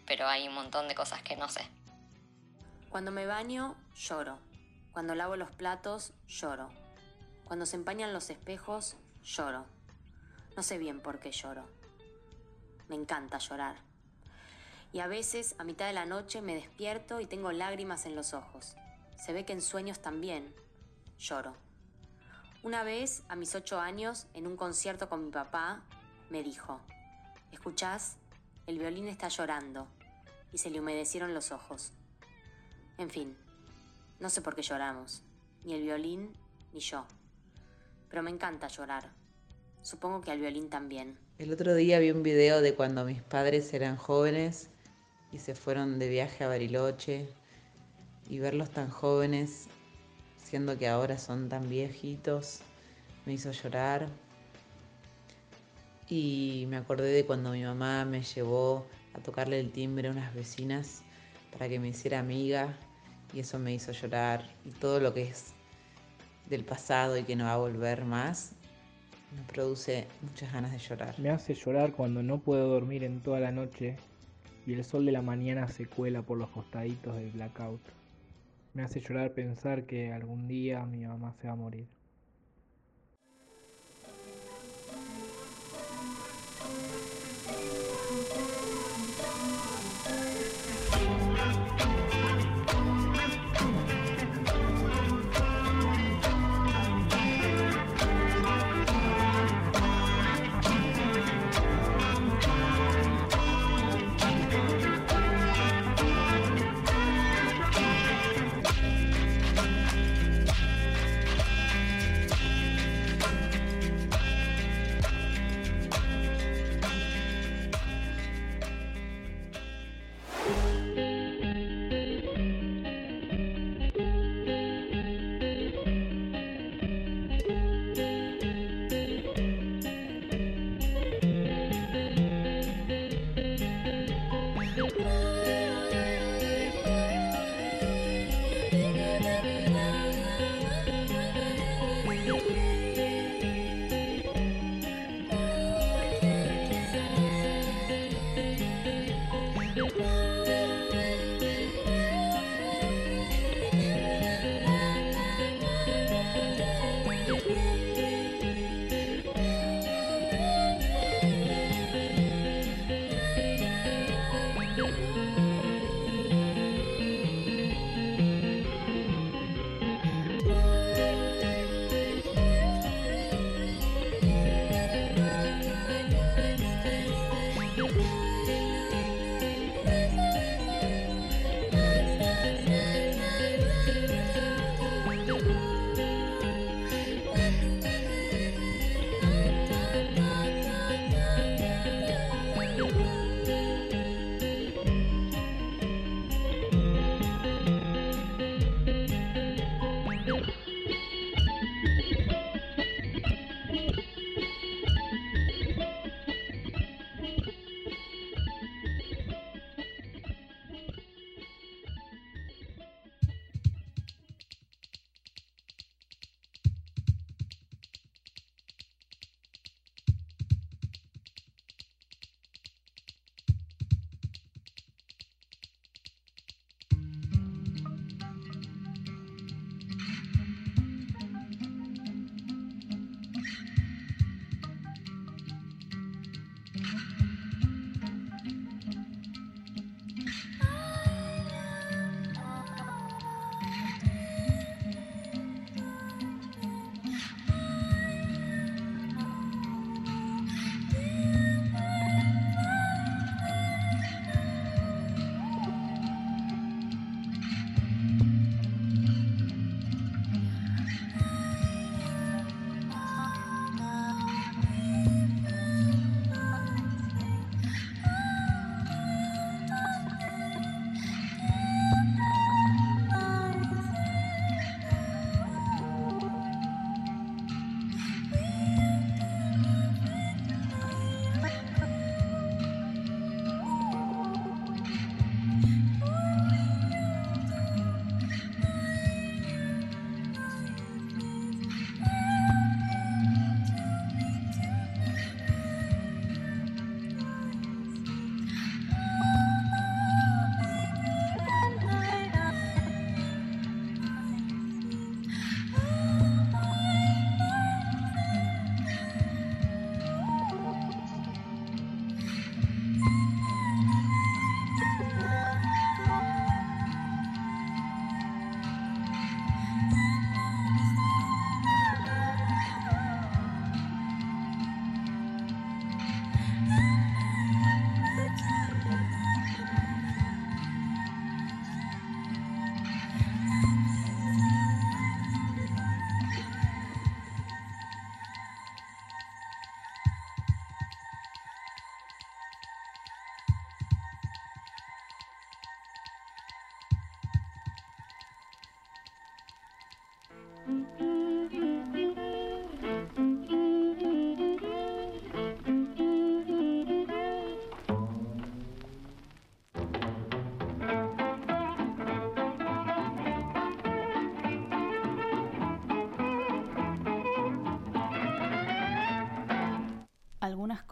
pero 0.05 0.27
hay 0.27 0.47
un 0.47 0.53
montón 0.53 0.87
de 0.87 0.95
cosas 0.95 1.21
que 1.23 1.35
no 1.35 1.49
sé. 1.49 1.67
Cuando 2.89 3.11
me 3.11 3.25
baño, 3.25 3.75
lloro. 3.95 4.37
Cuando 4.91 5.15
lavo 5.15 5.35
los 5.35 5.51
platos, 5.51 6.13
lloro. 6.27 6.69
Cuando 7.45 7.65
se 7.65 7.75
empañan 7.75 8.13
los 8.13 8.29
espejos, 8.29 8.97
lloro. 9.23 9.65
No 10.55 10.61
sé 10.61 10.77
bien 10.77 11.01
por 11.01 11.19
qué 11.19 11.31
lloro. 11.31 11.67
Me 12.89 12.95
encanta 12.95 13.37
llorar 13.39 13.92
y 14.93 14.99
a 14.99 15.07
veces 15.07 15.55
a 15.57 15.63
mitad 15.63 15.87
de 15.87 15.93
la 15.93 16.05
noche 16.05 16.41
me 16.41 16.53
despierto 16.53 17.19
y 17.19 17.25
tengo 17.25 17.51
lágrimas 17.51 18.05
en 18.05 18.15
los 18.15 18.35
ojos. 18.35 18.75
Se 19.17 19.33
ve 19.33 19.43
que 19.43 19.53
en 19.53 19.61
sueños 19.61 19.99
también 19.99 20.53
lloro. 21.17 21.55
Una 22.61 22.83
vez, 22.83 23.23
a 23.27 23.35
mis 23.35 23.55
ocho 23.55 23.79
años, 23.79 24.27
en 24.35 24.45
un 24.45 24.55
concierto 24.55 25.09
con 25.09 25.25
mi 25.25 25.31
papá, 25.31 25.83
me 26.29 26.43
dijo, 26.43 26.79
¿escuchás? 27.51 28.17
El 28.67 28.77
violín 28.77 29.07
está 29.07 29.27
llorando. 29.29 29.87
Y 30.53 30.59
se 30.59 30.69
le 30.69 30.79
humedecieron 30.79 31.33
los 31.33 31.51
ojos. 31.51 31.91
En 32.99 33.09
fin, 33.09 33.35
no 34.19 34.29
sé 34.29 34.43
por 34.43 34.55
qué 34.55 34.61
lloramos, 34.61 35.23
ni 35.63 35.73
el 35.73 35.81
violín 35.81 36.35
ni 36.71 36.79
yo. 36.79 37.03
Pero 38.09 38.21
me 38.21 38.29
encanta 38.29 38.67
llorar. 38.67 39.11
Supongo 39.81 40.21
que 40.21 40.29
al 40.29 40.39
violín 40.39 40.69
también. 40.69 41.17
El 41.39 41.51
otro 41.51 41.73
día 41.73 41.97
vi 41.97 42.11
un 42.11 42.21
video 42.21 42.61
de 42.61 42.75
cuando 42.75 43.03
mis 43.03 43.23
padres 43.23 43.73
eran 43.73 43.97
jóvenes 43.97 44.69
y 45.33 45.39
se 45.39 45.55
fueron 45.55 45.97
de 45.97 46.07
viaje 46.07 46.43
a 46.43 46.47
Bariloche 46.47 47.27
y 48.29 48.39
verlos 48.39 48.69
tan 48.69 48.89
jóvenes, 48.89 49.67
siendo 50.37 50.77
que 50.77 50.87
ahora 50.87 51.17
son 51.17 51.49
tan 51.49 51.67
viejitos, 51.67 52.59
me 53.25 53.33
hizo 53.33 53.51
llorar. 53.51 54.07
Y 56.07 56.65
me 56.69 56.77
acordé 56.77 57.11
de 57.11 57.25
cuando 57.25 57.51
mi 57.51 57.63
mamá 57.63 58.05
me 58.05 58.21
llevó 58.21 58.85
a 59.13 59.19
tocarle 59.19 59.59
el 59.59 59.71
timbre 59.71 60.07
a 60.07 60.11
unas 60.11 60.33
vecinas 60.35 61.01
para 61.51 61.67
que 61.67 61.79
me 61.79 61.89
hiciera 61.89 62.19
amiga 62.19 62.77
y 63.33 63.39
eso 63.39 63.57
me 63.57 63.73
hizo 63.73 63.91
llorar. 63.91 64.47
Y 64.65 64.69
todo 64.69 64.99
lo 64.99 65.13
que 65.13 65.23
es 65.23 65.53
del 66.47 66.63
pasado 66.63 67.17
y 67.17 67.23
que 67.23 67.35
no 67.35 67.45
va 67.45 67.53
a 67.53 67.57
volver 67.57 68.05
más, 68.05 68.51
me 69.35 69.41
produce 69.51 70.07
muchas 70.21 70.53
ganas 70.53 70.71
de 70.71 70.77
llorar. 70.77 71.19
Me 71.19 71.31
hace 71.31 71.55
llorar 71.55 71.93
cuando 71.93 72.21
no 72.21 72.39
puedo 72.39 72.67
dormir 72.67 73.03
en 73.03 73.21
toda 73.21 73.39
la 73.39 73.51
noche 73.51 73.97
y 74.65 74.73
el 74.73 74.83
sol 74.83 75.05
de 75.05 75.11
la 75.11 75.21
mañana 75.21 75.67
se 75.67 75.85
cuela 75.85 76.21
por 76.21 76.37
los 76.37 76.49
costaditos 76.49 77.15
del 77.15 77.31
blackout. 77.31 77.81
Me 78.73 78.83
hace 78.83 79.01
llorar 79.01 79.33
pensar 79.33 79.83
que 79.83 80.11
algún 80.11 80.47
día 80.47 80.85
mi 80.85 81.05
mamá 81.05 81.33
se 81.39 81.47
va 81.47 81.53
a 81.53 81.57
morir. 81.57 81.87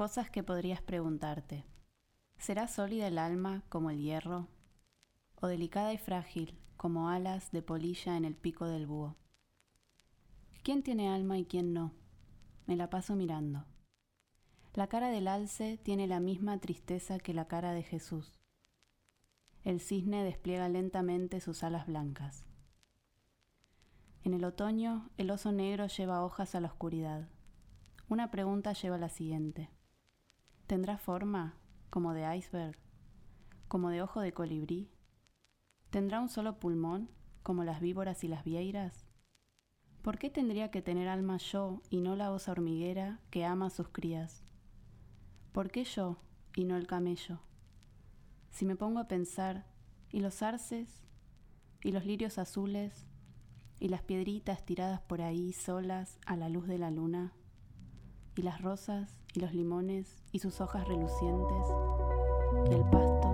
Cosas 0.02 0.32
que 0.32 0.42
podrías 0.42 0.82
preguntarte. 0.82 1.64
¿Será 2.40 2.68
sólida 2.68 3.06
el 3.06 3.20
alma 3.20 3.62
como 3.70 3.92
el 3.92 4.02
hierro? 4.02 4.48
¿O 5.40 5.46
delicada 5.46 5.94
y 5.94 6.00
frágil 6.00 6.58
como 6.76 7.10
alas 7.10 7.52
de 7.52 7.62
polilla 7.62 8.18
en 8.18 8.26
el 8.26 8.34
pico 8.36 8.66
del 8.66 8.88
búho? 8.88 9.16
¿Quién 10.64 10.82
tiene 10.82 11.08
alma 11.08 11.38
y 11.38 11.46
quién 11.46 11.76
no? 11.76 11.94
Me 12.66 12.76
la 12.76 12.90
paso 12.90 13.16
mirando. 13.16 13.66
La 14.74 14.88
cara 14.88 15.10
del 15.10 15.28
alce 15.28 15.78
tiene 15.78 16.08
la 16.08 16.20
misma 16.20 16.58
tristeza 16.58 17.20
que 17.20 17.36
la 17.36 17.48
cara 17.48 17.72
de 17.72 17.84
Jesús. 17.84 18.40
El 19.64 19.80
cisne 19.80 20.24
despliega 20.24 20.68
lentamente 20.68 21.42
sus 21.42 21.62
alas 21.64 21.86
blancas. 21.86 22.48
En 24.24 24.34
el 24.34 24.46
otoño, 24.46 25.12
el 25.18 25.30
oso 25.30 25.52
negro 25.52 25.86
lleva 25.86 26.26
hojas 26.26 26.56
a 26.56 26.60
la 26.60 26.70
oscuridad. 26.70 27.30
Una 28.10 28.32
pregunta 28.32 28.74
lleva 28.74 28.96
a 28.96 28.98
la 28.98 29.10
siguiente. 29.10 29.70
¿Tendrá 30.72 30.98
forma 30.98 31.58
como 31.90 32.14
de 32.14 32.34
iceberg? 32.38 32.78
¿Como 33.68 33.90
de 33.90 34.02
ojo 34.02 34.22
de 34.22 34.32
colibrí? 34.32 34.90
¿Tendrá 35.90 36.22
un 36.22 36.30
solo 36.30 36.62
pulmón 36.62 37.10
como 37.44 37.66
las 37.66 37.82
víboras 37.82 38.24
y 38.24 38.30
las 38.30 38.46
vieiras? 38.46 39.06
¿Por 40.02 40.18
qué 40.18 40.30
tendría 40.30 40.72
que 40.72 40.82
tener 40.82 41.10
alma 41.10 41.36
yo 41.40 41.82
y 41.90 42.00
no 42.00 42.16
la 42.16 42.32
osa 42.32 42.54
hormiguera 42.54 43.20
que 43.32 43.44
ama 43.44 43.66
a 43.66 43.70
sus 43.70 43.90
crías? 43.90 44.46
¿Por 45.52 45.72
qué 45.72 45.84
yo 45.84 46.20
y 46.56 46.64
no 46.64 46.78
el 46.78 46.88
camello? 46.88 47.42
Si 48.50 48.66
me 48.66 48.78
pongo 48.78 49.02
a 49.02 49.10
pensar, 49.10 49.66
¿y 50.10 50.22
los 50.22 50.42
arces? 50.42 51.04
¿Y 51.84 51.92
los 51.92 52.06
lirios 52.06 52.38
azules? 52.38 53.10
¿Y 53.82 53.90
las 53.90 54.04
piedritas 54.04 54.64
tiradas 54.64 55.02
por 55.02 55.22
ahí 55.22 55.52
solas 55.52 56.18
a 56.26 56.38
la 56.38 56.48
luz 56.48 56.66
de 56.66 56.78
la 56.78 56.92
luna? 56.92 57.34
¿Y 58.36 58.44
las 58.44 58.62
rosas? 58.62 59.10
¿Y 59.34 59.42
los 59.42 59.54
limones? 59.54 60.24
¿Y 60.32 60.40
sus 60.40 60.62
hojas 60.62 60.88
relucientes? 60.88 61.68
¿Y 62.70 62.74
el 62.74 62.84
pasto? 62.84 63.31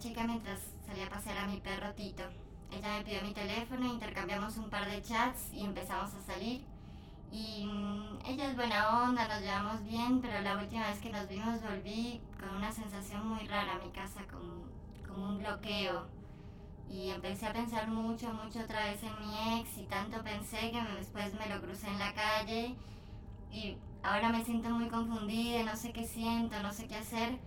Chica 0.00 0.24
mientras 0.24 0.58
salía 0.86 1.06
a 1.06 1.10
pasear 1.10 1.36
a 1.38 1.46
mi 1.46 1.60
perro 1.60 1.92
Tito. 1.92 2.24
Ella 2.72 2.96
me 2.96 3.04
pidió 3.04 3.22
mi 3.22 3.34
teléfono, 3.34 3.84
intercambiamos 3.84 4.56
un 4.56 4.70
par 4.70 4.90
de 4.90 5.02
chats 5.02 5.52
y 5.52 5.62
empezamos 5.62 6.14
a 6.14 6.22
salir. 6.22 6.64
Y 7.30 7.66
mm, 7.66 8.18
ella 8.26 8.50
es 8.50 8.56
buena 8.56 9.02
onda, 9.02 9.28
nos 9.28 9.42
llevamos 9.42 9.84
bien, 9.84 10.20
pero 10.22 10.40
la 10.40 10.56
última 10.56 10.88
vez 10.88 10.98
que 11.00 11.10
nos 11.10 11.28
vimos 11.28 11.62
volví 11.62 12.20
con 12.38 12.56
una 12.56 12.72
sensación 12.72 13.28
muy 13.28 13.46
rara 13.46 13.74
a 13.74 13.84
mi 13.84 13.90
casa, 13.90 14.22
como, 14.30 14.64
como 15.06 15.28
un 15.28 15.38
bloqueo. 15.38 16.06
Y 16.88 17.10
empecé 17.10 17.46
a 17.46 17.52
pensar 17.52 17.86
mucho, 17.86 18.32
mucho 18.32 18.60
otra 18.60 18.86
vez 18.86 19.02
en 19.02 19.12
mi 19.20 19.60
ex 19.60 19.76
y 19.76 19.84
tanto 19.84 20.22
pensé 20.24 20.70
que 20.70 20.82
después 20.98 21.34
me 21.34 21.54
lo 21.54 21.60
crucé 21.60 21.88
en 21.88 21.98
la 21.98 22.14
calle 22.14 22.74
y 23.52 23.76
ahora 24.02 24.30
me 24.30 24.44
siento 24.44 24.70
muy 24.70 24.88
confundida, 24.88 25.62
no 25.62 25.76
sé 25.76 25.92
qué 25.92 26.04
siento, 26.04 26.60
no 26.62 26.72
sé 26.72 26.86
qué 26.88 26.96
hacer. 26.96 27.38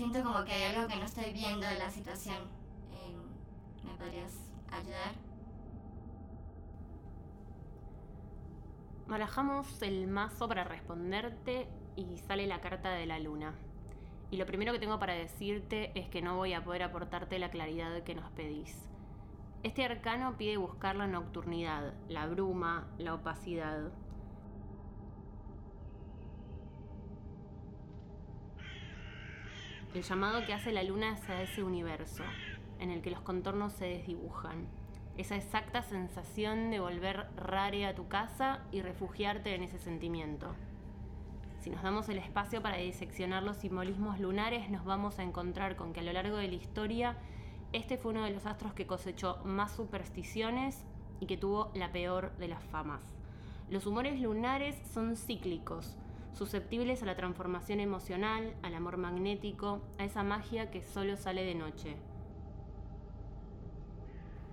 Siento 0.00 0.22
como 0.22 0.42
que 0.46 0.52
hay 0.52 0.74
algo 0.74 0.88
que 0.88 0.96
no 0.96 1.04
estoy 1.04 1.30
viendo 1.30 1.66
de 1.66 1.78
la 1.78 1.90
situación. 1.90 2.38
Eh, 2.90 3.84
¿Me 3.84 3.92
podrías 3.98 4.32
ayudar? 4.72 5.12
Barajamos 9.06 9.82
el 9.82 10.06
mazo 10.06 10.48
para 10.48 10.64
responderte 10.64 11.68
y 11.96 12.16
sale 12.16 12.46
la 12.46 12.62
carta 12.62 12.92
de 12.92 13.04
la 13.04 13.18
luna. 13.18 13.52
Y 14.30 14.38
lo 14.38 14.46
primero 14.46 14.72
que 14.72 14.78
tengo 14.78 14.98
para 14.98 15.12
decirte 15.12 15.92
es 15.94 16.08
que 16.08 16.22
no 16.22 16.34
voy 16.34 16.54
a 16.54 16.64
poder 16.64 16.82
aportarte 16.82 17.38
la 17.38 17.50
claridad 17.50 18.02
que 18.02 18.14
nos 18.14 18.30
pedís. 18.30 18.74
Este 19.62 19.84
arcano 19.84 20.38
pide 20.38 20.56
buscar 20.56 20.96
la 20.96 21.08
nocturnidad, 21.08 21.92
la 22.08 22.26
bruma, 22.26 22.88
la 22.96 23.12
opacidad. 23.12 23.92
El 29.92 30.02
llamado 30.02 30.46
que 30.46 30.52
hace 30.52 30.70
la 30.70 30.84
luna 30.84 31.14
es 31.14 31.28
a 31.28 31.42
ese 31.42 31.64
universo, 31.64 32.22
en 32.78 32.90
el 32.90 33.02
que 33.02 33.10
los 33.10 33.22
contornos 33.22 33.72
se 33.72 33.86
desdibujan. 33.86 34.68
Esa 35.16 35.34
exacta 35.34 35.82
sensación 35.82 36.70
de 36.70 36.78
volver 36.78 37.26
rare 37.34 37.86
a 37.86 37.94
tu 37.96 38.06
casa 38.06 38.60
y 38.70 38.82
refugiarte 38.82 39.52
en 39.52 39.64
ese 39.64 39.80
sentimiento. 39.80 40.54
Si 41.58 41.70
nos 41.70 41.82
damos 41.82 42.08
el 42.08 42.18
espacio 42.18 42.62
para 42.62 42.76
diseccionar 42.76 43.42
los 43.42 43.56
simbolismos 43.56 44.20
lunares, 44.20 44.70
nos 44.70 44.84
vamos 44.84 45.18
a 45.18 45.24
encontrar 45.24 45.74
con 45.74 45.92
que 45.92 46.00
a 46.00 46.04
lo 46.04 46.12
largo 46.12 46.36
de 46.36 46.46
la 46.46 46.54
historia, 46.54 47.16
este 47.72 47.98
fue 47.98 48.12
uno 48.12 48.22
de 48.22 48.30
los 48.30 48.46
astros 48.46 48.74
que 48.74 48.86
cosechó 48.86 49.38
más 49.44 49.72
supersticiones 49.72 50.84
y 51.18 51.26
que 51.26 51.36
tuvo 51.36 51.72
la 51.74 51.90
peor 51.90 52.30
de 52.36 52.46
las 52.46 52.62
famas. 52.62 53.02
Los 53.68 53.86
humores 53.86 54.20
lunares 54.20 54.76
son 54.94 55.16
cíclicos, 55.16 55.96
susceptibles 56.32 57.02
a 57.02 57.06
la 57.06 57.16
transformación 57.16 57.80
emocional, 57.80 58.54
al 58.62 58.74
amor 58.74 58.96
magnético, 58.96 59.80
a 59.98 60.04
esa 60.04 60.22
magia 60.22 60.70
que 60.70 60.82
solo 60.82 61.16
sale 61.16 61.44
de 61.44 61.54
noche. 61.54 61.96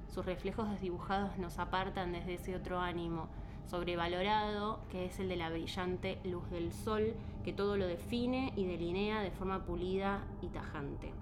Sus 0.08 0.26
reflejos 0.26 0.70
desdibujados 0.70 1.38
nos 1.38 1.60
apartan 1.60 2.12
desde 2.12 2.36
ese 2.36 2.56
otro 2.56 2.80
ánimo, 2.80 3.28
sobrevalorado, 3.68 4.80
que 4.90 5.06
es 5.06 5.20
el 5.20 5.30
de 5.30 5.36
la 5.36 5.50
brillante 5.50 6.20
luz 6.24 6.50
del 6.50 6.72
sol, 6.72 7.14
que 7.44 7.54
todo 7.54 7.78
lo 7.78 7.86
define 7.86 8.52
y 8.56 8.66
delinea 8.66 9.22
de 9.22 9.32
forma 9.32 9.66
pulida 9.66 10.24
y 10.42 10.48
tajante. 10.48 11.14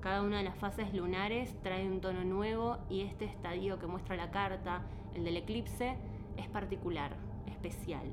Cada 0.00 0.22
una 0.22 0.38
de 0.38 0.44
las 0.44 0.56
fases 0.56 0.94
lunares 0.94 1.54
trae 1.62 1.86
un 1.86 2.00
tono 2.00 2.24
nuevo 2.24 2.78
y 2.88 3.02
este 3.02 3.26
estadio 3.26 3.78
que 3.78 3.86
muestra 3.86 4.16
la 4.16 4.30
carta, 4.30 4.82
el 5.14 5.24
del 5.24 5.36
eclipse, 5.36 5.96
es 6.38 6.48
particular, 6.48 7.14
especial. 7.46 8.06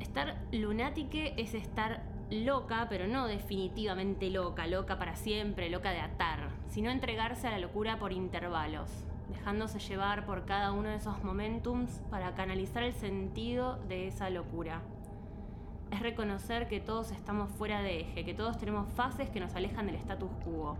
Estar 0.00 0.36
lunátique 0.52 1.34
es 1.36 1.54
estar 1.54 2.02
loca, 2.30 2.86
pero 2.88 3.06
no 3.06 3.26
definitivamente 3.26 4.30
loca, 4.30 4.66
loca 4.66 4.98
para 4.98 5.16
siempre, 5.16 5.70
loca 5.70 5.90
de 5.90 6.00
atar, 6.00 6.48
sino 6.68 6.90
entregarse 6.90 7.46
a 7.46 7.52
la 7.52 7.58
locura 7.58 7.98
por 7.98 8.12
intervalos, 8.12 8.90
dejándose 9.28 9.78
llevar 9.78 10.26
por 10.26 10.44
cada 10.44 10.72
uno 10.72 10.88
de 10.88 10.96
esos 10.96 11.22
momentums 11.22 12.00
para 12.10 12.34
canalizar 12.34 12.82
el 12.82 12.94
sentido 12.94 13.76
de 13.88 14.08
esa 14.08 14.30
locura. 14.30 14.82
Es 15.90 16.00
reconocer 16.00 16.66
que 16.66 16.80
todos 16.80 17.12
estamos 17.12 17.50
fuera 17.50 17.82
de 17.82 18.00
eje, 18.00 18.24
que 18.24 18.34
todos 18.34 18.58
tenemos 18.58 18.88
fases 18.94 19.30
que 19.30 19.40
nos 19.40 19.54
alejan 19.54 19.86
del 19.86 19.96
status 19.96 20.30
quo. 20.44 20.76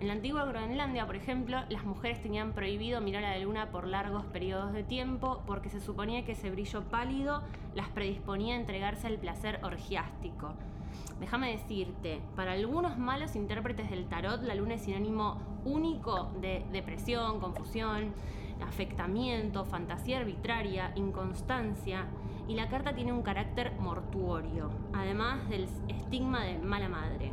En 0.00 0.06
la 0.06 0.12
antigua 0.12 0.44
Groenlandia, 0.44 1.06
por 1.06 1.16
ejemplo, 1.16 1.58
las 1.68 1.84
mujeres 1.84 2.22
tenían 2.22 2.52
prohibido 2.52 3.00
mirar 3.00 3.24
a 3.24 3.36
la 3.36 3.44
luna 3.44 3.70
por 3.72 3.84
largos 3.84 4.24
periodos 4.26 4.72
de 4.72 4.84
tiempo 4.84 5.42
porque 5.44 5.70
se 5.70 5.80
suponía 5.80 6.24
que 6.24 6.32
ese 6.32 6.52
brillo 6.52 6.84
pálido 6.84 7.42
las 7.74 7.88
predisponía 7.88 8.54
a 8.54 8.60
entregarse 8.60 9.08
al 9.08 9.18
placer 9.18 9.58
orgiástico. 9.64 10.54
Déjame 11.18 11.50
decirte, 11.50 12.20
para 12.36 12.52
algunos 12.52 12.96
malos 12.96 13.34
intérpretes 13.34 13.90
del 13.90 14.06
tarot, 14.06 14.40
la 14.42 14.54
luna 14.54 14.74
es 14.74 14.82
sinónimo 14.82 15.38
único 15.64 16.30
de 16.40 16.64
depresión, 16.70 17.40
confusión, 17.40 18.12
afectamiento, 18.64 19.64
fantasía 19.64 20.18
arbitraria, 20.18 20.92
inconstancia, 20.94 22.06
y 22.46 22.54
la 22.54 22.68
carta 22.68 22.94
tiene 22.94 23.12
un 23.12 23.22
carácter 23.22 23.72
mortuorio, 23.80 24.70
además 24.92 25.48
del 25.48 25.68
estigma 25.88 26.44
de 26.44 26.58
mala 26.58 26.88
madre. 26.88 27.32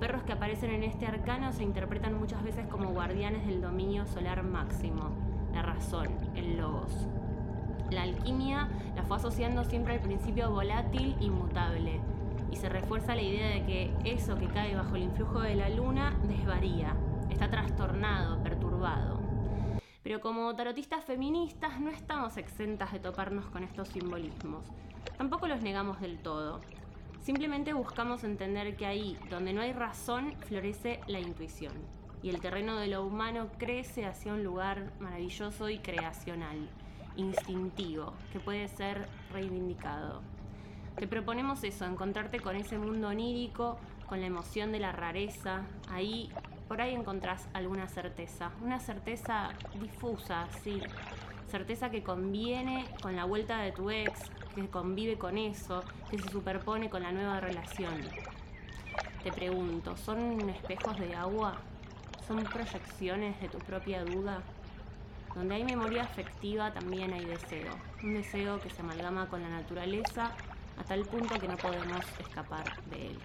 Perros 0.00 0.22
que 0.22 0.32
aparecen 0.32 0.70
en 0.70 0.84
este 0.84 1.06
arcano 1.06 1.52
se 1.52 1.64
interpretan 1.64 2.18
muchas 2.18 2.44
veces 2.44 2.66
como 2.68 2.92
guardianes 2.92 3.44
del 3.46 3.60
dominio 3.60 4.06
solar 4.06 4.44
máximo, 4.44 5.10
la 5.52 5.62
razón, 5.62 6.06
el 6.36 6.56
logos. 6.56 7.08
La 7.90 8.02
alquimia 8.02 8.68
la 8.94 9.02
fue 9.02 9.16
asociando 9.16 9.64
siempre 9.64 9.94
al 9.94 10.00
principio 10.00 10.50
volátil, 10.50 11.16
inmutable, 11.20 12.00
y 12.52 12.56
se 12.56 12.68
refuerza 12.68 13.16
la 13.16 13.22
idea 13.22 13.48
de 13.48 13.64
que 13.64 13.92
eso 14.04 14.36
que 14.36 14.46
cae 14.46 14.76
bajo 14.76 14.94
el 14.94 15.02
influjo 15.02 15.40
de 15.40 15.56
la 15.56 15.68
luna 15.68 16.16
desvaría, 16.28 16.94
está 17.28 17.50
trastornado, 17.50 18.40
perturbado. 18.44 19.18
Pero 20.04 20.20
como 20.20 20.54
tarotistas 20.54 21.04
feministas 21.04 21.80
no 21.80 21.90
estamos 21.90 22.36
exentas 22.36 22.92
de 22.92 23.00
toparnos 23.00 23.46
con 23.46 23.64
estos 23.64 23.88
simbolismos. 23.88 24.64
Tampoco 25.16 25.48
los 25.48 25.60
negamos 25.60 26.00
del 26.00 26.18
todo. 26.18 26.60
Simplemente 27.20 27.72
buscamos 27.72 28.24
entender 28.24 28.76
que 28.76 28.86
ahí, 28.86 29.18
donde 29.30 29.52
no 29.52 29.60
hay 29.60 29.72
razón, 29.72 30.34
florece 30.46 31.00
la 31.06 31.20
intuición. 31.20 31.72
y 32.22 32.30
el 32.30 32.40
terreno 32.40 32.76
de 32.76 32.88
lo 32.88 33.04
humano 33.06 33.48
crece 33.58 34.04
hacia 34.04 34.32
un 34.32 34.42
lugar 34.42 34.92
maravilloso 35.00 35.68
y 35.68 35.78
creacional, 35.78 36.68
instintivo, 37.16 38.12
que 38.32 38.40
puede 38.40 38.68
ser 38.68 39.08
reivindicado. 39.32 40.22
Te 40.96 41.06
proponemos 41.06 41.62
eso, 41.62 41.84
encontrarte 41.84 42.40
con 42.40 42.56
ese 42.56 42.76
mundo 42.78 43.08
onírico, 43.08 43.78
con 44.06 44.20
la 44.20 44.26
emoción 44.26 44.72
de 44.72 44.80
la 44.80 44.90
rareza. 44.90 45.62
Ahí, 45.90 46.28
por 46.66 46.80
ahí 46.80 46.94
encontrás 46.94 47.48
alguna 47.52 47.86
certeza, 47.86 48.50
una 48.62 48.80
certeza 48.80 49.50
difusa, 49.80 50.48
sí, 50.64 50.80
certeza 51.46 51.90
que 51.90 52.02
conviene 52.02 52.84
con 53.00 53.14
la 53.14 53.24
vuelta 53.24 53.58
de 53.58 53.70
tu 53.70 53.90
ex, 53.90 54.12
que 54.62 54.68
convive 54.68 55.16
con 55.16 55.38
eso, 55.38 55.82
que 56.10 56.18
se 56.18 56.28
superpone 56.28 56.90
con 56.90 57.02
la 57.02 57.12
nueva 57.12 57.40
relación. 57.40 58.00
Te 59.22 59.32
pregunto, 59.32 59.96
¿son 59.96 60.48
espejos 60.50 60.98
de 60.98 61.14
agua? 61.14 61.56
¿Son 62.26 62.42
proyecciones 62.44 63.40
de 63.40 63.48
tu 63.48 63.58
propia 63.58 64.04
duda? 64.04 64.42
Donde 65.34 65.54
hay 65.54 65.64
memoria 65.64 66.02
afectiva 66.02 66.72
también 66.72 67.12
hay 67.12 67.24
deseo, 67.24 67.72
un 68.02 68.14
deseo 68.14 68.60
que 68.60 68.70
se 68.70 68.80
amalgama 68.80 69.28
con 69.28 69.42
la 69.42 69.48
naturaleza 69.48 70.32
a 70.78 70.84
tal 70.84 71.04
punto 71.04 71.38
que 71.38 71.48
no 71.48 71.56
podemos 71.56 72.04
escapar 72.18 72.82
de 72.86 73.08
él. 73.08 73.18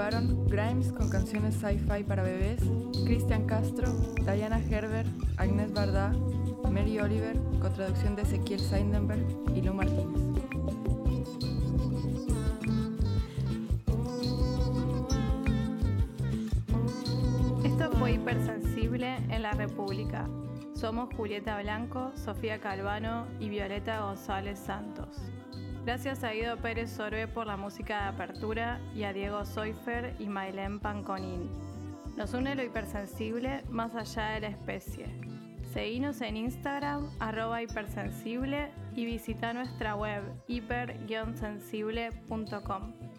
Participaron 0.00 0.48
Grimes 0.48 0.92
con 0.92 1.10
canciones 1.10 1.54
sci-fi 1.56 2.02
para 2.04 2.22
bebés, 2.22 2.60
Cristian 3.04 3.44
Castro, 3.44 3.92
Diana 4.24 4.58
Herbert, 4.58 5.08
Agnes 5.36 5.72
Bardá, 5.74 6.14
Mary 6.70 6.98
Oliver, 6.98 7.36
con 7.60 7.70
traducción 7.74 8.16
de 8.16 8.22
Ezequiel 8.22 8.60
Seidenberg 8.60 9.26
y 9.54 9.60
Lu 9.60 9.74
Martínez. 9.74 10.22
Esto 17.64 17.90
fue 17.98 18.12
Hipersensible 18.12 19.16
en 19.28 19.42
la 19.42 19.52
República. 19.52 20.26
Somos 20.74 21.14
Julieta 21.14 21.60
Blanco, 21.60 22.12
Sofía 22.14 22.58
Calvano 22.58 23.26
y 23.38 23.50
Violeta 23.50 24.00
González 24.00 24.58
Santos. 24.58 25.30
Gracias 25.90 26.22
a 26.22 26.30
Guido 26.30 26.56
Pérez 26.56 26.88
Sorbe 26.88 27.26
por 27.26 27.48
la 27.48 27.56
música 27.56 28.02
de 28.02 28.08
apertura 28.10 28.80
y 28.94 29.02
a 29.02 29.12
Diego 29.12 29.44
Soifer 29.44 30.14
y 30.20 30.28
Mailén 30.28 30.78
Panconin. 30.78 31.50
Nos 32.16 32.32
une 32.32 32.54
lo 32.54 32.62
hipersensible 32.62 33.64
más 33.70 33.96
allá 33.96 34.34
de 34.34 34.40
la 34.42 34.48
especie. 34.50 35.06
Seguinos 35.72 36.20
en 36.20 36.36
Instagram, 36.36 37.10
arroba 37.18 37.60
hipersensible 37.60 38.70
y 38.94 39.04
visita 39.04 39.52
nuestra 39.52 39.96
web 39.96 40.22
hiper-sensible.com. 40.46 43.09